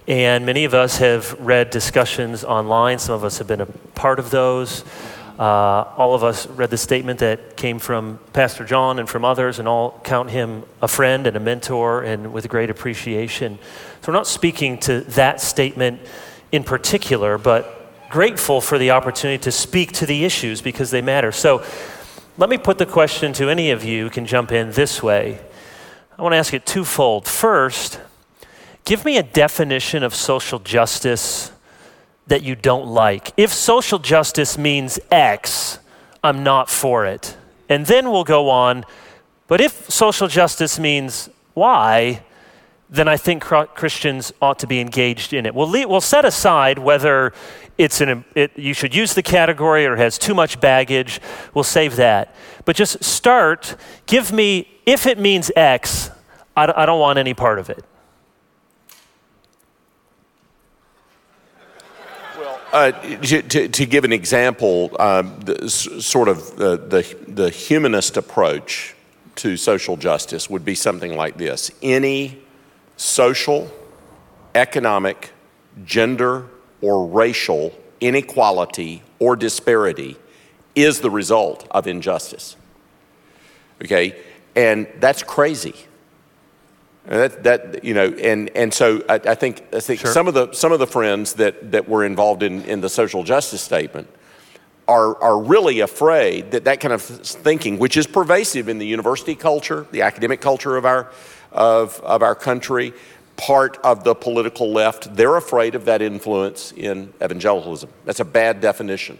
[0.06, 3.00] And many of us have read discussions online.
[3.00, 3.66] Some of us have been a
[3.96, 4.84] part of those.
[5.40, 9.58] Uh, all of us read the statement that came from Pastor John and from others,
[9.58, 13.58] and all count him a friend and a mentor and with great appreciation.
[14.02, 16.02] So we're not speaking to that statement
[16.52, 21.32] in particular, but grateful for the opportunity to speak to the issues because they matter.
[21.32, 21.66] So
[22.38, 25.40] let me put the question to any of you who can jump in this way.
[26.16, 27.28] I want to ask it twofold.
[27.28, 28.00] First,
[28.86, 31.52] give me a definition of social justice
[32.28, 33.32] that you don't like.
[33.38, 35.80] If social justice means X,
[36.24, 37.38] I'm not for it.
[37.70, 38.86] And then we'll go on,
[39.48, 42.24] but if social justice means Y,
[42.90, 45.56] then I think Christians ought to be engaged in it.
[45.56, 47.34] We'll, le- we'll set aside whether
[47.78, 51.20] it's an, it, you should use the category or has too much baggage.
[51.56, 52.36] We'll save that.
[52.66, 56.12] But just start, give me, if it means X,
[56.56, 57.84] I, I don't want any part of it.
[62.74, 68.18] Uh, to, to, to give an example, um, the, sort of the, the, the humanist
[68.18, 68.96] approach
[69.36, 72.42] to social justice would be something like this any
[72.98, 73.72] social,
[74.56, 75.32] economic,
[75.86, 76.48] gender,
[76.82, 80.18] or racial inequality or disparity
[80.74, 82.56] is the result of injustice.
[83.84, 84.20] Okay?
[84.56, 85.76] And that's crazy.
[87.06, 90.12] And that, that you know, and, and so I, I think I think Sure.
[90.12, 93.24] some of the some of the friends that, that were involved in, in the social
[93.24, 94.08] justice statement,
[94.88, 99.36] are, are really afraid that that kind of thinking, which is pervasive in the university
[99.36, 101.12] culture, the academic culture of our,
[101.52, 102.94] of, of our country,
[103.38, 107.90] part of the political left, they're afraid of that influence in evangelicalism.
[108.06, 109.18] That's a bad definition.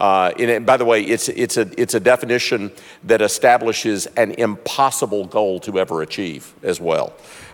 [0.00, 2.72] Uh, and by the way, it's, it's, a, it's a definition
[3.04, 7.12] that establishes an impossible goal to ever achieve as well.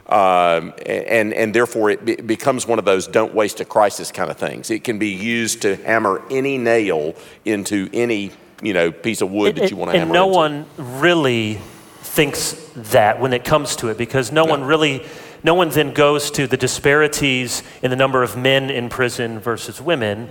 [0.09, 4.37] Um, and, and therefore, it, becomes one of those don't waste a crisis kind of
[4.37, 4.71] things.
[4.71, 8.31] It can be used to hammer any nail into any
[8.63, 10.37] you know, piece of wood that you want to hammer And no into.
[10.37, 11.59] one really
[11.99, 14.51] thinks that when it comes to it because no, no.
[14.51, 15.05] one really
[15.43, 19.81] no one then goes to the disparities in the number of men in prison versus
[19.81, 20.29] women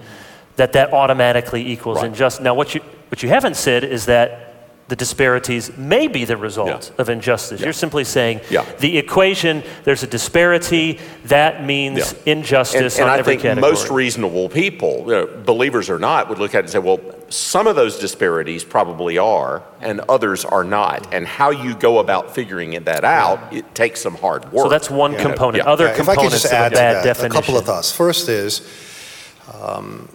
[0.56, 2.08] that that automatically equals right.
[2.08, 2.44] injustice.
[2.44, 4.42] Now, what you, what you haven't said is that
[4.88, 7.02] the disparities may be the result yeah.
[7.02, 7.60] of injustice.
[7.60, 7.66] Yeah.
[7.66, 8.72] You're simply saying yeah.
[8.78, 13.72] the equation, there's a disparity, that means injustice and, and on I every think category.
[13.72, 17.00] most reasonable people, you know, believers or not, would look at it and say, well,
[17.30, 21.12] some of those disparities probably are, and others are not.
[21.12, 24.66] And how you go about figuring that out, it takes some hard work.
[24.66, 25.66] So that's one component.
[25.66, 27.32] Other components if I could just add of a bad that, definition.
[27.32, 27.92] A couple of thoughts.
[27.92, 28.62] First is,
[29.52, 30.08] um,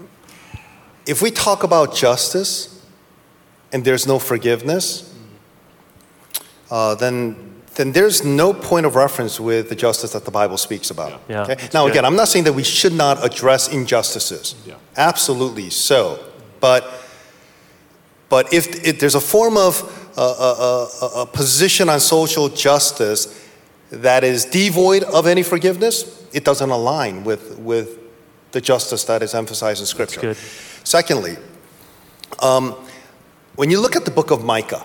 [1.11, 2.81] if we talk about justice,
[3.73, 5.13] and there's no forgiveness,
[6.71, 10.91] uh, then then there's no point of reference with the justice that the Bible speaks
[10.91, 11.21] about.
[11.29, 11.43] Yeah.
[11.43, 11.69] okay?
[11.73, 14.55] Now, again, I'm not saying that we should not address injustices.
[14.67, 14.75] Yeah.
[14.97, 16.19] Absolutely so.
[16.59, 16.83] But,
[18.29, 19.83] but if, if there's a form of
[20.19, 23.49] uh, a, a, a position on social justice
[23.91, 27.99] that is devoid of any forgiveness, it doesn't align with, with
[28.51, 30.35] the justice that is emphasized in Scripture.
[30.91, 31.37] Secondly,
[32.43, 32.75] um,
[33.55, 34.85] when you look at the book of Micah,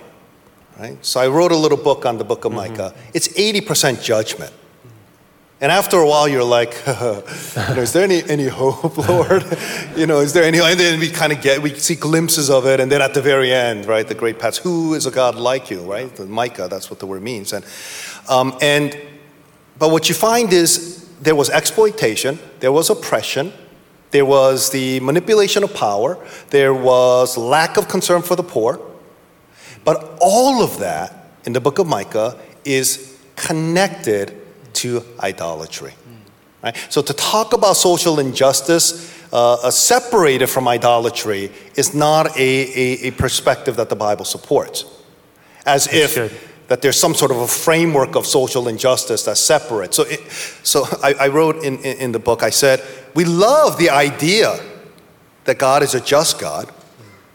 [0.78, 1.04] right?
[1.04, 2.74] So I wrote a little book on the book of mm-hmm.
[2.74, 2.94] Micah.
[3.16, 4.54] It's 80% judgment.
[5.60, 9.46] And after a while, you're like, you know, is there any, any hope, Lord?
[9.98, 10.60] you know, is there any?
[10.60, 12.80] And then we kind of get, we see glimpses of it.
[12.80, 15.72] And then at the very end, right, the great paths, who is a God like
[15.72, 16.16] you, right?
[16.16, 17.52] The Micah, that's what the word means.
[17.52, 17.66] And,
[18.30, 18.96] um, and,
[19.80, 23.54] but what you find is there was exploitation, there was oppression,
[24.16, 26.18] there was the manipulation of power.
[26.50, 28.80] There was lack of concern for the poor.
[29.84, 34.34] But all of that in the book of Micah is connected
[34.76, 35.94] to idolatry.
[36.64, 36.78] Right?
[36.88, 43.08] So to talk about social injustice uh, uh, separated from idolatry is not a, a,
[43.08, 44.86] a, perspective that the Bible supports.
[45.66, 46.32] As that's if good.
[46.70, 49.94] that there's some sort of a framework of social injustice that's separate.
[49.94, 50.22] So, it,
[50.64, 52.82] so I, I wrote in, in, in the book, I said,
[53.16, 54.60] we love the idea
[55.46, 56.72] that God is a just God.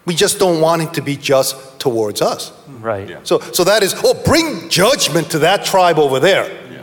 [0.05, 2.53] We just don't want him to be just towards us.
[2.69, 3.09] Right.
[3.09, 3.21] Yeah.
[3.23, 6.51] So, so that is, oh, bring judgment to that tribe over there.
[6.71, 6.83] Yeah.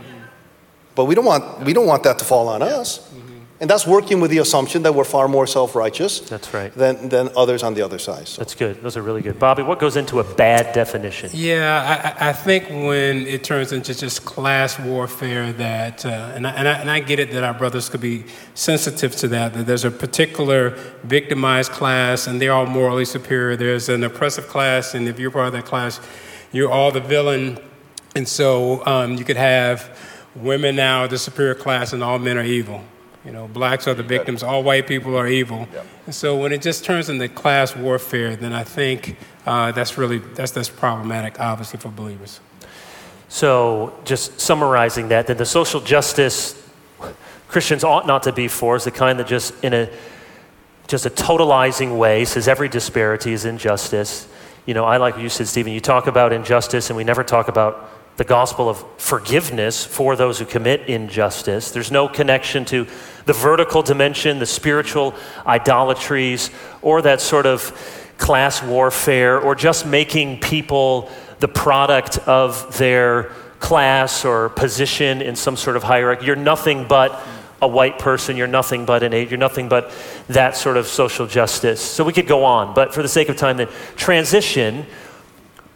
[0.96, 3.07] But we don't want, we don't want that to fall on us.
[3.60, 6.72] And that's working with the assumption that we're far more self righteous that's right.
[6.74, 8.28] than, than others on the other side.
[8.28, 8.42] So.
[8.42, 8.84] That's good.
[8.84, 9.40] Those are really good.
[9.40, 11.32] Bobby, what goes into a bad definition?
[11.34, 16.52] Yeah, I, I think when it turns into just class warfare, that, uh, and, I,
[16.52, 19.66] and, I, and I get it that our brothers could be sensitive to that, that
[19.66, 20.72] there's a particular
[21.04, 23.56] victimized class and they're all morally superior.
[23.56, 26.00] There's an oppressive class, and if you're part of that class,
[26.52, 27.58] you're all the villain.
[28.16, 29.98] And so um, you could have
[30.36, 32.84] women now, the superior class, and all men are evil.
[33.28, 35.68] You know, blacks are the victims, all white people are evil.
[35.74, 35.86] Yep.
[36.06, 40.20] And so when it just turns into class warfare, then I think uh, that's really
[40.20, 42.40] that's that's problematic, obviously, for believers.
[43.28, 46.56] So just summarizing that, then the social justice
[47.48, 49.90] Christians ought not to be for is the kind that just in a
[50.88, 54.26] just a totalizing way says every disparity is injustice.
[54.66, 55.74] You know, I like what you said, Stephen.
[55.74, 60.40] You talk about injustice, and we never talk about the gospel of forgiveness for those
[60.40, 61.72] who commit injustice.
[61.72, 62.88] There's no connection to
[63.26, 65.14] the vertical dimension, the spiritual
[65.46, 66.50] idolatries,
[66.82, 67.72] or that sort of
[68.18, 75.56] class warfare, or just making people the product of their class or position in some
[75.56, 76.26] sort of hierarchy.
[76.26, 77.24] You're nothing but
[77.62, 79.92] a white person, you're nothing but an eight, you're nothing but
[80.28, 81.82] that sort of social justice.
[81.82, 84.86] So we could go on, but for the sake of time, then transition,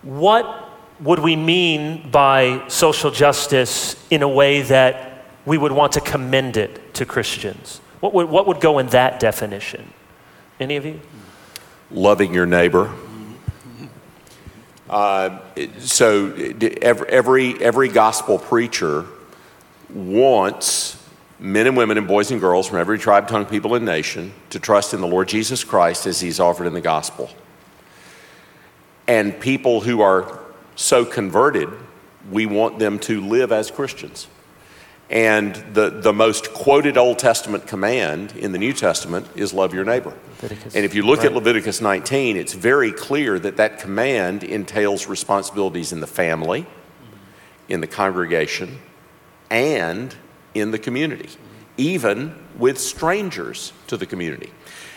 [0.01, 0.70] what
[1.01, 6.57] would we mean by social justice in a way that we would want to commend
[6.57, 7.81] it to Christians?
[7.99, 9.93] What would, what would go in that definition?
[10.59, 10.99] Any of you?
[11.89, 12.93] Loving your neighbor.
[14.89, 15.39] Uh,
[15.79, 16.33] so
[16.81, 19.05] every, every, every gospel preacher
[19.89, 21.01] wants
[21.39, 24.59] men and women and boys and girls from every tribe, tongue, people, and nation to
[24.59, 27.29] trust in the Lord Jesus Christ as he's offered in the gospel.
[29.07, 30.40] And people who are
[30.81, 31.69] so converted,
[32.29, 34.27] we want them to live as Christians.
[35.09, 39.83] And the, the most quoted Old Testament command in the New Testament is love your
[39.83, 40.13] neighbor.
[40.41, 40.75] Leviticus.
[40.75, 45.91] And if you look at Leviticus 19, it's very clear that that command entails responsibilities
[45.91, 46.65] in the family,
[47.67, 48.79] in the congregation,
[49.49, 50.15] and
[50.53, 51.29] in the community,
[51.75, 54.51] even with strangers to the community.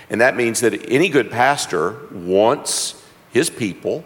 [0.09, 4.05] And that means that any good pastor wants his people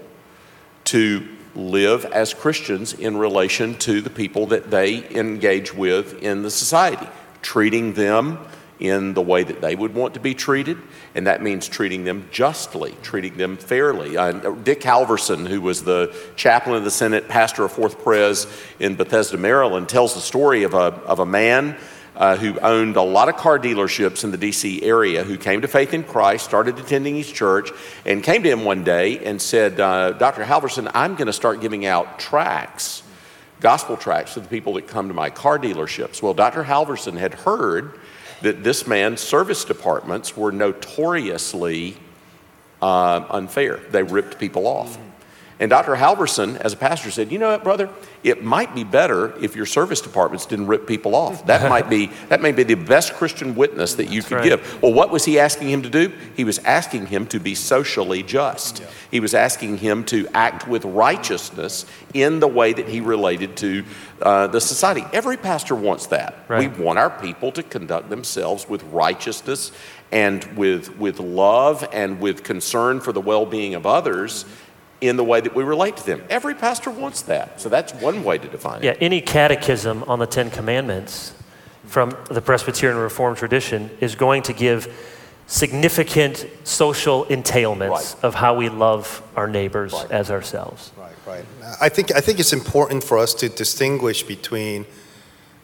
[0.84, 6.50] to live as Christians in relation to the people that they engage with in the
[6.50, 7.08] society,
[7.42, 8.38] treating them
[8.80, 10.78] in the way that they would want to be treated,
[11.14, 14.16] and that means treating them justly, treating them fairly.
[14.16, 18.46] Uh, Dick Halverson, who was the chaplain of the Senate, pastor of Fourth Pres
[18.78, 21.76] in Bethesda, Maryland, tells the story of a, of a man
[22.18, 25.68] uh, who owned a lot of car dealerships in the DC area, who came to
[25.68, 27.70] faith in Christ, started attending his church,
[28.04, 30.44] and came to him one day and said, uh, Dr.
[30.44, 33.04] Halverson, I'm going to start giving out tracts,
[33.60, 36.20] gospel tracts to the people that come to my car dealerships.
[36.20, 36.64] Well, Dr.
[36.64, 37.98] Halverson had heard
[38.42, 41.96] that this man's service departments were notoriously
[42.82, 43.76] uh, unfair.
[43.90, 44.98] They ripped people off.
[45.60, 45.96] And Dr.
[45.96, 47.90] Halverson, as a pastor, said, "You know what, brother?
[48.22, 51.46] It might be better if your service departments didn't rip people off.
[51.46, 54.44] That might be that may be the best Christian witness that you could right.
[54.44, 56.12] give." Well, what was he asking him to do?
[56.36, 58.82] He was asking him to be socially just.
[59.10, 63.84] He was asking him to act with righteousness in the way that he related to
[64.22, 65.04] uh, the society.
[65.12, 66.44] Every pastor wants that.
[66.48, 66.70] Right.
[66.70, 69.72] We want our people to conduct themselves with righteousness
[70.10, 74.44] and with, with love and with concern for the well being of others
[75.00, 76.22] in the way that we relate to them.
[76.28, 77.60] Every pastor wants that.
[77.60, 78.84] So that's one way to define it.
[78.84, 81.34] Yeah, any catechism on the Ten Commandments
[81.86, 84.92] from the Presbyterian Reformed tradition is going to give
[85.46, 88.16] significant social entailments Right.
[88.22, 90.10] of how we love our neighbors Right.
[90.10, 90.90] as ourselves.
[90.98, 91.44] Right, right.
[91.80, 94.84] I think, I think it's important for us to distinguish between,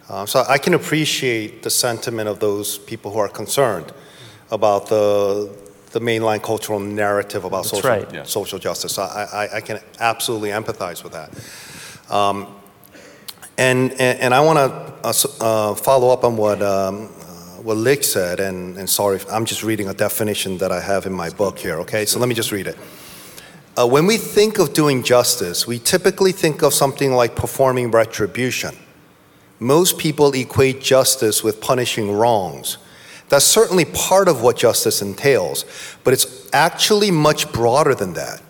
[0.09, 3.93] uh, so I can appreciate the sentiment of those people who are concerned
[4.51, 5.51] about the,
[5.95, 8.13] the mainline cultural narrative about That's social, right.
[8.13, 8.25] Yeah.
[8.25, 8.99] social justice.
[8.99, 11.31] I, I, I can absolutely empathize with that.
[12.13, 12.49] Um,
[13.57, 17.77] and, and, and I want to uh, uh, follow up on what, um, uh, what
[17.77, 21.31] Lig said, and, and sorry, I'm just reading a definition that I have in my
[21.31, 22.05] book here, okay?
[22.07, 22.77] So let me just read it.
[23.79, 28.77] Uh, when we think of doing justice, we typically think of something like performing retribution.
[29.61, 32.79] Most people equate justice with punishing wrongs.
[33.29, 35.65] That's certainly part of what justice entails,
[36.05, 38.43] but it's actually much broader than that.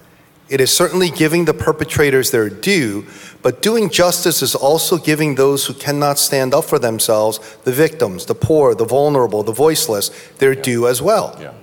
[0.49, 3.07] It is certainly giving the perpetrators their due,
[3.43, 8.27] but doing justice is also giving those who cannot stand up for themselves, the victims,
[8.27, 11.37] the poor, the vulnerable, the voiceless, their due as well.
[11.41, 11.55] Yeah.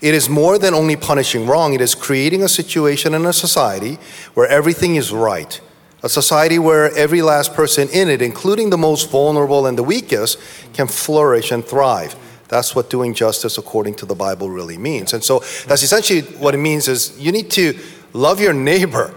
[0.00, 3.98] It is more than only punishing wrong, it is creating a situation in a society
[4.34, 5.60] where everything is right.
[6.04, 10.38] A society where every last person in it, including the most vulnerable and the weakest,
[10.74, 12.14] can flourish and thrive.
[12.48, 15.14] That's what doing justice according to the Bible really means.
[15.14, 17.78] And so that's essentially what it means is you need to
[18.12, 19.14] love your neighbor.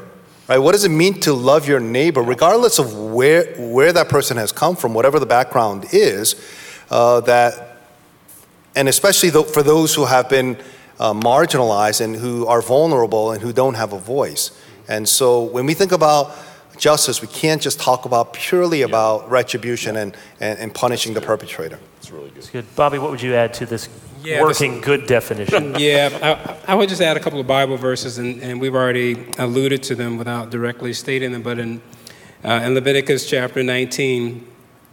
[0.47, 0.59] Right?
[0.59, 4.53] What does it mean to love your neighbor, regardless of where, where that person has
[4.53, 6.41] come from, whatever the background is,
[6.89, 7.81] uh, that
[8.77, 10.57] and especially tho- for those who have been
[11.01, 14.51] uh, marginalized and who are vulnerable and who don't have a voice.
[14.87, 16.33] And so when we think about
[16.77, 21.79] justice, we can't just talk about purely about retribution and, and, and punishing the perpetrator.
[21.95, 22.37] That's really good.
[22.37, 22.75] It's good.
[22.75, 23.89] Bobby, what would you add to this
[24.23, 25.75] Yeah, working good definition?
[25.79, 29.27] Yeah, I, I would just add a couple of Bible verses, and, and we've already
[29.37, 31.41] alluded to them without directly stating them.
[31.41, 31.81] But in,
[32.43, 34.45] uh, in Leviticus chapter 19,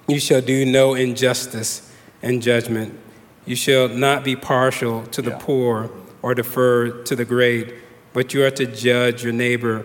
[0.09, 1.91] you shall do no injustice
[2.23, 2.99] and judgment.
[3.47, 5.39] You shall not be partial to the Yeah.
[5.41, 5.91] poor
[6.23, 7.75] or defer to the great,
[8.15, 9.85] but you are to judge your neighbor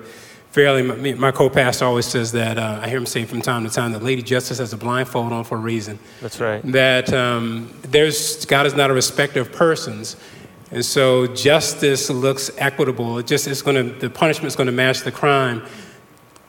[0.59, 0.81] fairly.
[0.81, 2.57] My, my co-pastor always says that.
[2.57, 5.31] Uh, I hear him say from time to time that Lady Justice has a blindfold
[5.31, 6.61] on for a reason That's right.
[6.71, 10.17] that um, there's God is not a respecter of persons,
[10.71, 13.19] and so justice looks equitable.
[13.19, 15.63] It just is going to the punishment is going to match the crime.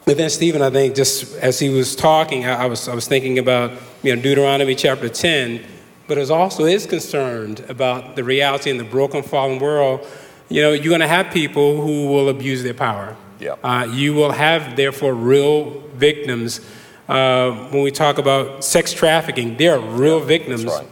[0.07, 3.07] But then Stephen, I think, just as he was talking, I, I was I was
[3.07, 3.71] thinking about
[4.03, 5.65] you know Deuteronomy chapter ten,
[6.09, 10.05] but it also is concerned about the reality in the broken, fallen world.
[10.49, 13.17] You know, you're going to have people who will abuse their power.
[13.41, 13.57] Yeah.
[13.63, 16.61] Uh, you will have, therefore, real victims.
[17.09, 20.65] Uh, when we talk about sex trafficking, there are real victims.
[20.65, 20.87] right.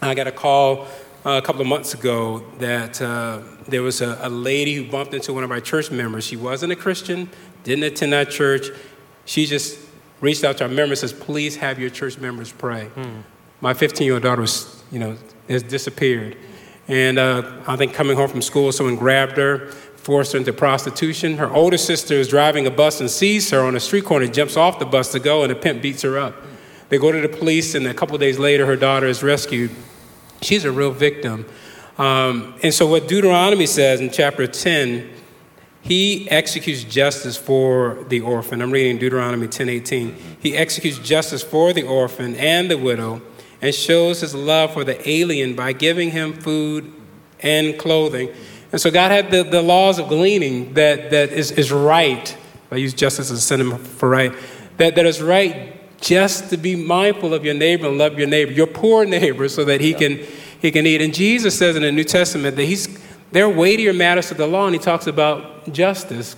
[0.00, 0.86] I got a call
[1.24, 5.14] uh, a couple of months ago that uh, there was a, a lady who bumped
[5.14, 6.24] into one of our church members.
[6.24, 7.28] She wasn't a Christian,
[7.62, 8.66] didn't attend our church.
[9.24, 9.78] She just
[10.20, 12.90] reached out to our members and says, please have your church members pray.
[13.60, 15.16] My 15-year-old daughter was, you know,
[15.48, 16.36] has disappeared.
[16.88, 19.70] And uh, I think coming home from school, someone grabbed her,
[20.02, 21.36] forced her into prostitution.
[21.36, 24.56] Her older sister is driving a bus and sees her on a street corner, jumps
[24.56, 26.34] off the bus to go, and the pimp beats her up.
[26.88, 29.70] They go to the police, and a couple days later, her daughter is rescued.
[30.42, 31.46] She's a real victim.
[31.98, 35.08] Um, and so, what Deuteronomy says in chapter 10,
[35.82, 38.62] he executes justice for the orphan.
[38.62, 40.14] I'm reading Deuteronomy 10:18.
[40.40, 43.20] He executes justice for the orphan and the widow
[43.60, 46.92] and shows his love for the alien by giving him food
[47.40, 48.28] and clothing.
[48.72, 52.36] And so God had the, the laws of gleaning that, that is, is right.
[52.70, 54.32] I use justice as a synonym for right.
[54.78, 58.50] That, that is right just to be mindful of your neighbor and love your neighbor,
[58.50, 59.98] your poor neighbor, so that he, yeah.
[59.98, 60.18] can,
[60.60, 61.00] he can eat.
[61.00, 62.98] And Jesus says in the New Testament that he's,
[63.30, 66.34] there are weightier matters to the law, and he talks about justice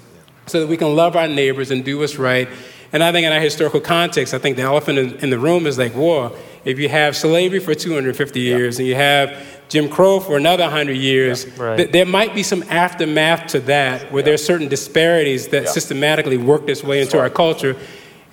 [0.46, 2.48] so that we can love our neighbors and do what's right.
[2.92, 5.66] And I think in our historical context, I think the elephant in, in the room
[5.66, 10.20] is like, war if you have slavery for 250 years and you have Jim Crow
[10.20, 11.76] for another 100 years, right.
[11.76, 16.36] th- there might be some aftermath to that where there are certain disparities that systematically
[16.36, 17.76] work this way into our culture.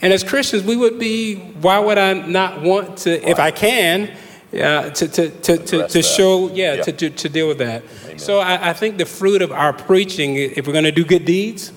[0.02, 4.16] And as Christians, we would be, why would I not want to, if I can,
[4.54, 6.84] uh, to, to, to, to, to show, yeah, yeah.
[6.84, 7.84] To, to, to, deal with that.
[8.06, 8.20] Amen.
[8.20, 11.24] So I, I, think the fruit of our preaching, if we're going to do good
[11.24, 11.72] deeds,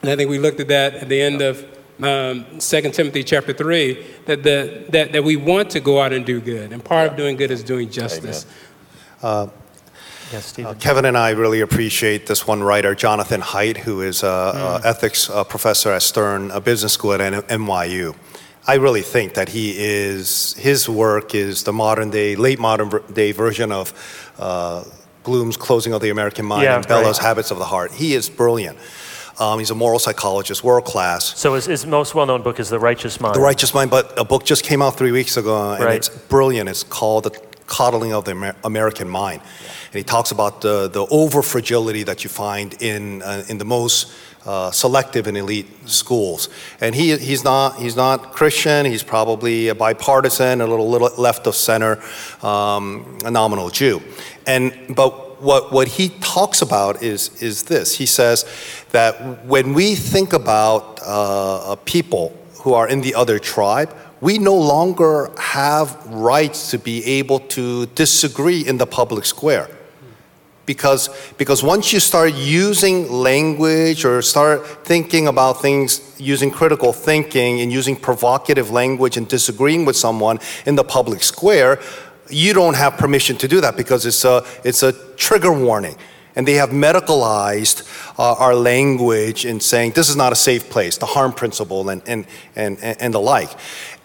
[0.00, 1.66] and I think we looked at that at the end of
[2.02, 6.24] um, 2 Timothy chapter 3, that, the, that, that we want to go out and
[6.24, 6.72] do good.
[6.72, 7.10] And part yeah.
[7.10, 8.46] of doing good is doing justice.
[9.22, 9.48] Uh,
[10.32, 14.28] yes, uh, Kevin and I really appreciate this one writer, Jonathan Haidt, who is an
[14.28, 14.84] mm.
[14.84, 18.14] ethics uh, professor at Stern a Business School at NYU.
[18.66, 23.32] I really think that he is, his work is the modern day, late modern day
[23.32, 23.94] version of
[24.38, 24.84] uh,
[25.24, 27.28] Bloom's Closing of the American Mind yeah, and Bellah's right.
[27.28, 27.92] Habits of the Heart.
[27.92, 28.78] He is brilliant.
[29.40, 31.38] Um, he's a moral psychologist, world class.
[31.38, 33.34] So his, his most well-known book is The Righteous Mind.
[33.34, 35.96] The Righteous Mind, but a book just came out three weeks ago, and right.
[35.96, 36.68] it's brilliant.
[36.68, 37.30] It's called The
[37.66, 39.40] Coddling of the Amer- American Mind.
[39.86, 43.64] And he talks about the, the over fragility that you find in, uh, in the
[43.64, 44.12] most
[44.44, 46.48] uh, selective and elite schools.
[46.80, 51.46] And he, he's, not, he's not Christian, he's probably a bipartisan, a little, little left
[51.46, 52.02] of center,
[52.42, 54.02] um, a nominal Jew.
[54.46, 57.98] And, but what, what he talks about is, is this.
[57.98, 58.44] He says
[58.90, 64.54] that when we think about uh, people who are in the other tribe, we no
[64.54, 69.68] longer have rights to be able to disagree in the public square.
[70.66, 71.08] Because,
[71.38, 77.72] because once you start using language or start thinking about things using critical thinking and
[77.72, 81.80] using provocative language and disagreeing with someone in the public square,
[82.28, 85.96] you don't have permission to do that because it's a, it's a trigger warning.
[86.38, 87.82] And they have medicalized
[88.18, 92.00] uh, our language in saying this is not a safe place, the harm principle, and,
[92.06, 92.26] and,
[92.56, 93.50] and, and the like.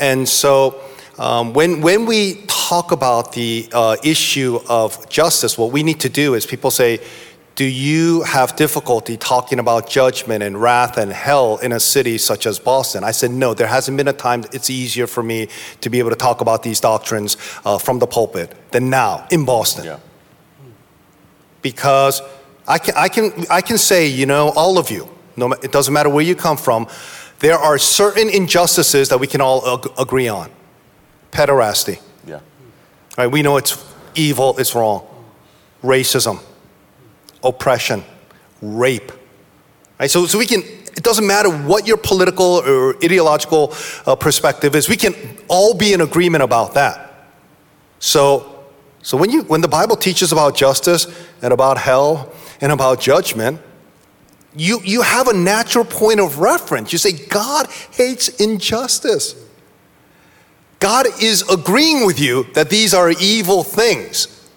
[0.02, 0.82] And so,
[1.20, 6.10] um, when, when we talk about the uh, issue of justice, what we need to
[6.10, 7.00] do is people say,
[7.56, 12.48] do you have difficulty talking about judgment and wrath and hell in a city such
[12.48, 13.04] as Boston?
[13.04, 15.50] I said, no, there hasn't been a time it's easier for me
[15.82, 19.46] to be able to talk about these doctrines uh, from the pulpit than now in
[19.46, 19.86] Boston.
[19.86, 20.00] Yeah.
[21.64, 22.22] Because
[22.68, 25.94] I can, I, can, I can say, you know, all of you, no, it doesn't
[25.94, 26.88] matter where you come from,
[27.40, 30.52] there are certain injustices that we can all ag- agree on.
[31.32, 32.00] Pederasty.
[32.28, 32.42] Yeah.
[33.18, 33.84] Right, we know it's
[34.14, 35.08] evil, it's wrong.
[35.84, 36.40] Racism
[37.44, 38.04] oppression,
[38.62, 39.12] rape.
[40.00, 40.10] Right?
[40.10, 43.74] So, so we can, it doesn't matter what your political or ideological
[44.06, 45.14] uh, perspective is, we can
[45.48, 47.30] all be in agreement about that.
[48.00, 48.53] So,
[49.04, 51.08] so when, you, when the Bible teaches about justice
[51.42, 53.60] and about hell and about judgment,
[54.56, 56.94] you, you have a natural point of reference.
[56.94, 59.36] You say, God hates injustice.
[60.80, 64.50] God is agreeing with you that these are evil things.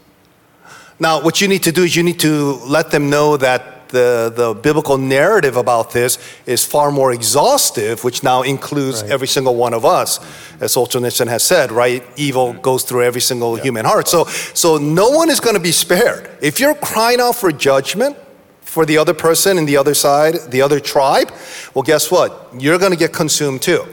[1.01, 4.33] Now, what you need to do is you need to let them know that the,
[4.35, 9.11] the biblical narrative about this is far more exhaustive, which now includes right.
[9.11, 10.19] every single one of us.
[10.61, 12.05] As Solzhenitsyn has said, right?
[12.17, 13.65] Evil goes through every single yeah.
[13.65, 14.09] human heart.
[14.09, 16.31] So, so no one is going to be spared.
[16.41, 18.17] If you're crying out for judgment,
[18.61, 21.33] for the other person in the other side, the other tribe,
[21.73, 22.51] well, guess what?
[22.59, 23.87] You're going to get consumed too.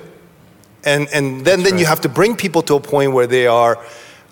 [0.83, 1.79] And, and then, then right.
[1.79, 3.81] you have to bring people to a point where they are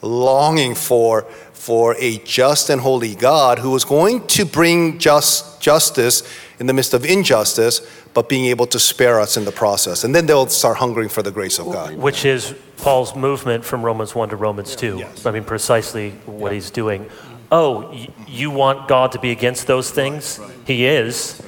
[0.01, 1.25] longing for
[1.61, 6.23] for a just and holy God who was going to bring just justice
[6.59, 7.81] in the midst of injustice,
[8.15, 10.03] but being able to spare us in the process.
[10.03, 11.95] And then they'll start hungering for the grace of God.
[11.95, 14.97] Which is Paul's movement from Romans 1 to Romans 2.
[14.97, 15.27] Yes.
[15.27, 16.55] I mean, precisely what yeah.
[16.55, 17.07] he's doing.
[17.51, 17.95] Oh,
[18.27, 20.39] you want God to be against those things?
[20.39, 20.57] Right, right.
[20.65, 21.43] He is.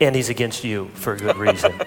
[0.00, 1.78] And he's against you for a good reason.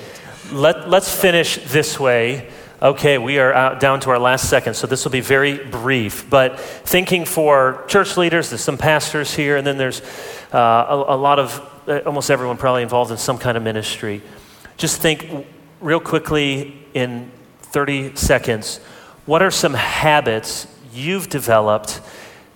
[0.50, 2.48] Let, let's finish this way.
[2.86, 6.30] Okay, we are down to our last second, so this will be very brief.
[6.30, 10.02] But thinking for church leaders, there's some pastors here, and then there's
[10.52, 14.22] uh, a, a, lot of, uh, almost everyone probably involved in some kind of ministry.
[14.76, 15.48] Just think
[15.80, 17.32] real quickly in
[17.62, 18.78] 30 seconds,
[19.24, 22.00] what are some habits you've developed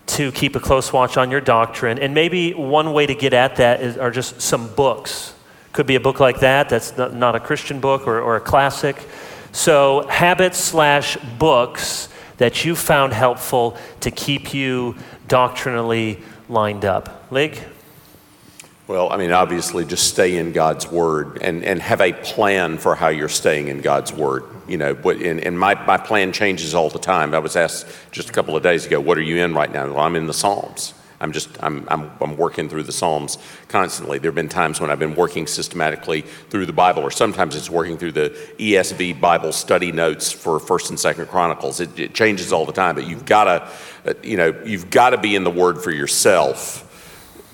[0.07, 1.99] to keep a close watch on your doctrine?
[1.99, 5.35] And maybe one way to get at that is, are just some books.
[5.72, 8.41] Could be a book like that, that's not, not a Christian book or, or a
[8.41, 9.05] classic.
[9.53, 14.97] So, habits slash books that you found helpful to keep you
[15.29, 17.31] doctrinally lined up.
[17.31, 17.59] Lig?
[18.87, 22.97] Well, I mean, obviously, just stay in God's Word and, and have a plan for
[22.97, 24.45] how you're staying in God's Word.
[24.67, 27.35] You know, and, and my, my plan changes all the time.
[27.35, 29.87] I was asked just a couple of days ago, what are you in right now?
[29.87, 30.95] Well, I'm in the Psalms.
[31.21, 33.37] I'm just, I'm, I'm, I'm working through the Psalms
[33.68, 34.18] constantly.
[34.18, 37.68] There have been times when I've been working systematically through the Bible, or sometimes it's
[37.68, 41.81] working through the ESV Bible study notes for 1st and 2nd Chronicles.
[41.81, 45.11] It, it changes all the time, but you've got to, uh, you know, you've got
[45.11, 46.87] to be in the Word for yourself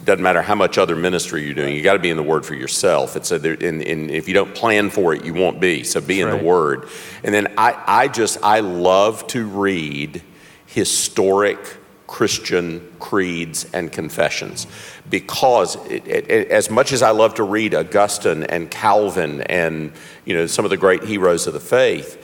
[0.04, 2.46] doesn't matter how much other ministry you're doing, you got to be in the Word
[2.46, 3.16] for yourself.
[3.16, 5.82] It's a, and, and if you don't plan for it, you won't be.
[5.82, 6.40] So be That's in right.
[6.40, 6.88] the Word.
[7.24, 10.22] And then I, I just, I love to read
[10.66, 11.58] historic
[12.06, 14.66] Christian creeds and confessions
[15.10, 19.92] because it, it, as much as I love to read Augustine and Calvin and
[20.24, 22.22] you know some of the great heroes of the faith,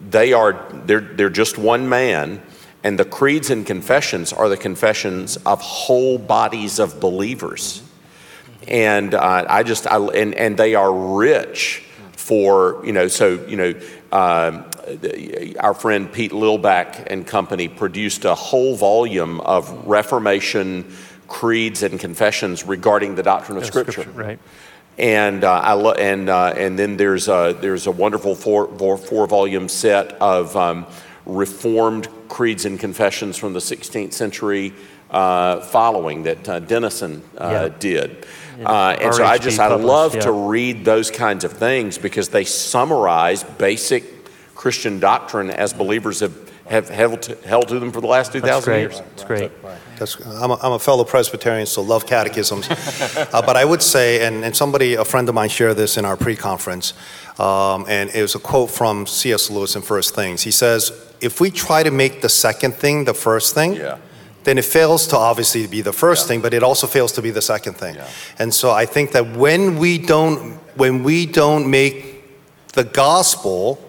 [0.00, 2.42] they are they're, they're just one man
[2.86, 7.82] and the creeds and confessions are the confessions of whole bodies of believers.
[8.68, 11.82] And uh, I just, I, and, and they are rich
[12.12, 13.74] for, you know, so, you know,
[14.12, 14.64] um,
[15.58, 20.92] our friend Pete Lillback and company produced a whole volume of Reformation
[21.28, 24.02] creeds and confessions regarding the doctrine of Scripture.
[24.02, 24.12] Scripture.
[24.12, 24.38] Right.
[24.98, 28.96] And uh, I lo- and uh, and then there's a, there's a wonderful four, four,
[28.96, 30.86] four volume set of um,
[31.26, 34.72] Reformed creeds and confessions from the 16th century
[35.10, 37.78] uh, following that uh, Dennison uh, yeah.
[37.78, 38.26] did.
[38.64, 40.22] Uh, and so I just, I love yeah.
[40.22, 44.15] to read those kinds of things because they summarize basic
[44.56, 48.74] Christian doctrine as believers have, have held, to, held to them for the last 2,000
[48.74, 48.98] years.
[48.98, 49.52] That's great.
[49.98, 52.68] That's, I'm, a, I'm a fellow Presbyterian, so love catechisms.
[53.32, 56.04] uh, but I would say, and, and somebody, a friend of mine shared this in
[56.04, 56.94] our pre conference,
[57.38, 59.50] um, and it was a quote from C.S.
[59.50, 60.42] Lewis in First Things.
[60.42, 60.90] He says,
[61.20, 63.98] If we try to make the second thing the first thing, yeah.
[64.44, 66.28] then it fails to obviously be the first yeah.
[66.28, 67.94] thing, but it also fails to be the second thing.
[67.94, 68.08] Yeah.
[68.38, 72.14] And so I think that when we don't, when we don't make
[72.72, 73.85] the gospel,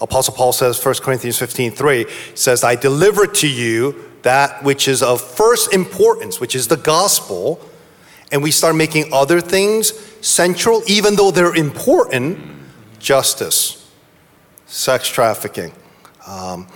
[0.00, 5.02] Apostle Paul says, 1 Corinthians 15 3 says, I deliver to you that which is
[5.02, 7.60] of first importance, which is the gospel,
[8.32, 12.38] and we start making other things central, even though they're important
[12.98, 13.90] justice,
[14.66, 15.72] sex trafficking,
[16.26, 16.66] um,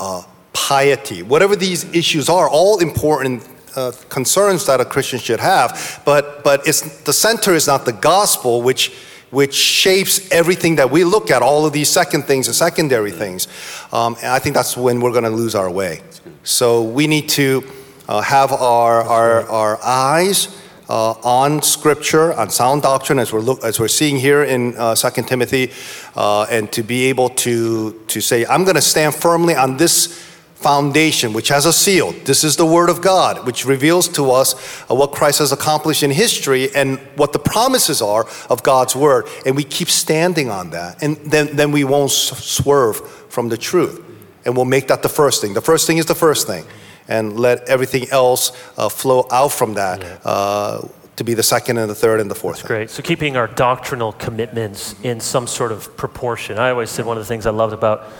[0.00, 0.22] uh,
[0.52, 3.46] piety, whatever these issues are, all important
[3.76, 6.00] uh, concerns that a Christian should have.
[6.04, 8.92] But, but it's, the center is not the gospel, which,
[9.34, 13.48] which shapes everything that we look at, all of these second things and secondary things.
[13.92, 16.00] Um, and I think that's when we're going to lose our way.
[16.44, 17.64] So we need to
[18.08, 23.64] uh, have our, our, our eyes uh, on Scripture, on sound doctrine, as we're, look,
[23.64, 25.72] as we're seeing here in uh, 2 Timothy,
[26.14, 30.33] uh, and to be able to, to say, I'm going to stand firmly on this
[30.64, 32.12] foundation, which has a seal.
[32.24, 34.48] This is the Word of God, which reveals to us
[34.90, 39.26] uh, what Christ has accomplished in history and what the promises are of God's Word.
[39.44, 41.02] And we keep standing on that.
[41.02, 42.96] And then, then we won't swerve
[43.28, 44.02] from the truth.
[44.46, 45.52] And we'll make that the first thing.
[45.52, 46.64] The first thing is the first thing
[47.08, 50.00] and let everything else uh, flow out from that.
[50.00, 50.18] Yeah.
[50.24, 52.56] Uh, to be the second and the third and the fourth.
[52.56, 52.90] That's great.
[52.90, 56.58] So keeping our doctrinal commitments in some sort of proportion.
[56.58, 58.10] I always said one of the things I loved about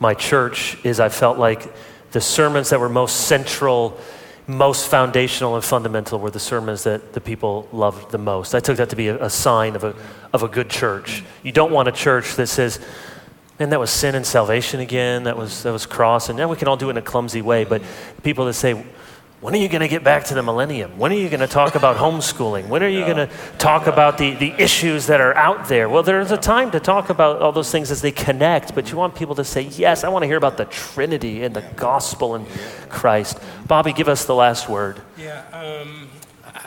[0.00, 1.72] my church is I felt like
[2.12, 3.98] the sermons that were most central,
[4.46, 8.54] most foundational and fundamental were the sermons that the people loved the most.
[8.54, 9.94] I took that to be a, a sign of a,
[10.32, 11.24] of a good church.
[11.42, 12.80] You don't want a church that says,
[13.58, 15.24] and that was sin and salvation again.
[15.24, 16.28] That was, that was cross.
[16.28, 17.64] And now we can all do it in a clumsy way.
[17.64, 17.82] But
[18.22, 18.84] people that say,
[19.42, 20.96] when are you going to get back to the millennium?
[20.96, 22.68] When are you going to talk about homeschooling?
[22.68, 23.28] When are you going to
[23.58, 25.88] talk about the, the issues that are out there?
[25.88, 28.96] Well, there's a time to talk about all those things as they connect, but you
[28.96, 32.36] want people to say, Yes, I want to hear about the Trinity and the gospel
[32.36, 32.46] and
[32.88, 33.40] Christ.
[33.66, 35.02] Bobby, give us the last word.
[35.18, 35.42] Yeah.
[35.52, 36.08] Um,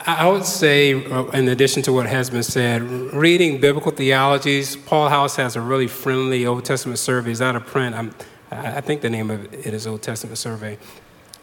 [0.06, 5.08] I would say, uh, in addition to what has been said, reading biblical theologies, Paul
[5.08, 7.32] House has a really friendly Old Testament survey.
[7.32, 7.96] It's out of print.
[7.96, 8.14] I'm,
[8.52, 10.78] i think the name of it is Old Testament Survey.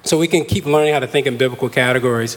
[0.05, 2.37] So we can keep learning how to think in biblical categories.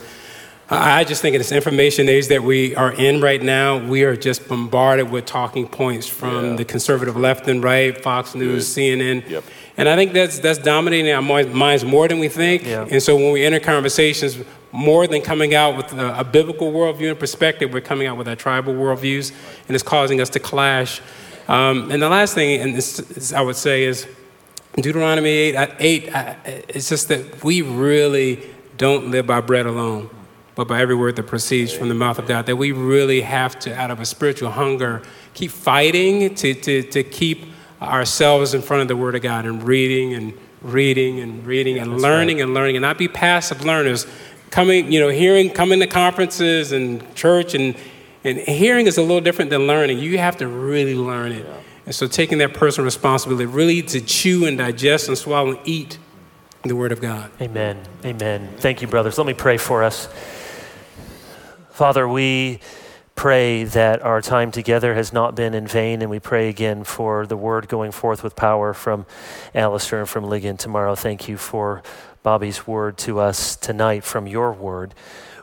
[0.67, 4.15] I just think in this information age that we are in right now, we are
[4.15, 6.55] just bombarded with talking points from yeah.
[6.55, 8.99] the conservative left and right, Fox News, Good.
[8.99, 9.29] CNN.
[9.29, 9.43] Yep.
[9.77, 12.65] And I think that's, that's dominating our minds more than we think.
[12.65, 12.87] Yeah.
[12.89, 14.37] And so when we enter conversations,
[14.71, 18.27] more than coming out with a, a, biblical worldview and perspective, we're coming out with
[18.27, 19.31] our tribal worldviews,
[19.67, 20.99] and it's causing us to clash.
[21.47, 24.07] Um, and the last thing, and this, this I would say, is
[24.75, 26.35] Deuteronomy 8, uh, 8 uh,
[26.67, 28.43] it's just that we really
[28.77, 30.09] don't live by bread alone,
[30.53, 32.45] but by every word that proceeds from the mouth of God.
[32.45, 35.01] That we really have to, out of a spiritual hunger,
[35.33, 37.45] keep fighting to, to, to keep
[37.81, 42.01] ourselves in front of the Word of God and reading and reading and reading and
[42.01, 42.43] learning right.
[42.43, 44.05] and learning and not be passive learners.
[44.49, 47.75] Coming, you know, hearing, coming to conferences and church and,
[48.23, 49.99] and hearing is a little different than learning.
[49.99, 51.45] You have to really learn it.
[51.45, 51.61] Yeah.
[51.85, 55.99] And so taking that personal responsibility really to chew and digest and swallow and eat
[56.63, 57.29] the Word of God.
[57.39, 57.79] Amen.
[58.03, 58.49] Amen.
[58.57, 59.17] Thank you, brothers.
[59.17, 60.09] Let me pray for us.
[61.69, 62.59] Father, we
[63.13, 67.25] pray that our time together has not been in vain, and we pray again for
[67.25, 69.05] the word going forth with power from
[69.53, 70.95] Alistair and from Ligon tomorrow.
[70.95, 71.83] Thank you for
[72.23, 74.93] Bobby's word to us tonight from your word.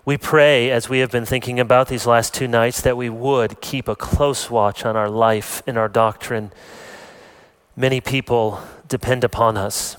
[0.04, 3.60] We pray, as we have been thinking about these last two nights, that we would
[3.60, 6.50] keep a close watch on our life and our doctrine.
[7.76, 9.96] Many people depend upon us.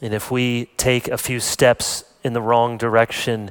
[0.00, 3.50] And if we take a few steps in the wrong direction,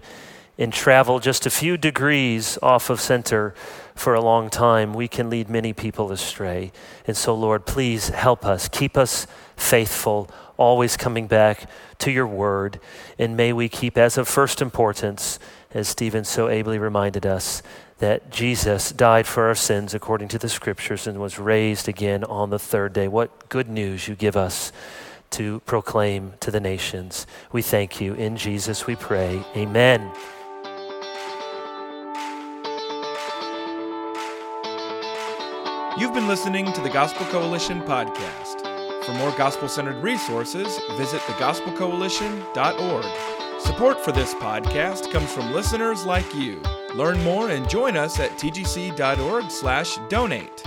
[0.58, 3.54] and travel just a few degrees off of center
[3.94, 6.72] for a long time, we can lead many people astray.
[7.06, 8.68] And so, Lord, please help us.
[8.68, 11.70] Keep us faithful, always coming back
[12.00, 12.80] to your word.
[13.20, 15.38] And may we keep as of first importance,
[15.74, 17.62] as Stephen so ably reminded us,
[18.00, 22.52] that Jesus died for our sins according to the scriptures and was raised again on
[22.52, 23.08] the third day.
[23.08, 24.72] What good news you give us
[25.32, 27.26] to proclaim to the nations.
[27.52, 28.14] We thank you.
[28.14, 29.44] In Jesus we pray.
[29.56, 30.12] Amen.
[35.98, 38.62] You've been listening to the Gospel Coalition podcast.
[39.04, 43.47] For more gospel centered resources, visit thegospelcoalition.org.
[43.60, 46.62] Support for this podcast comes from listeners like you.
[46.96, 50.64] Learn more and join us at tgc.org/donate.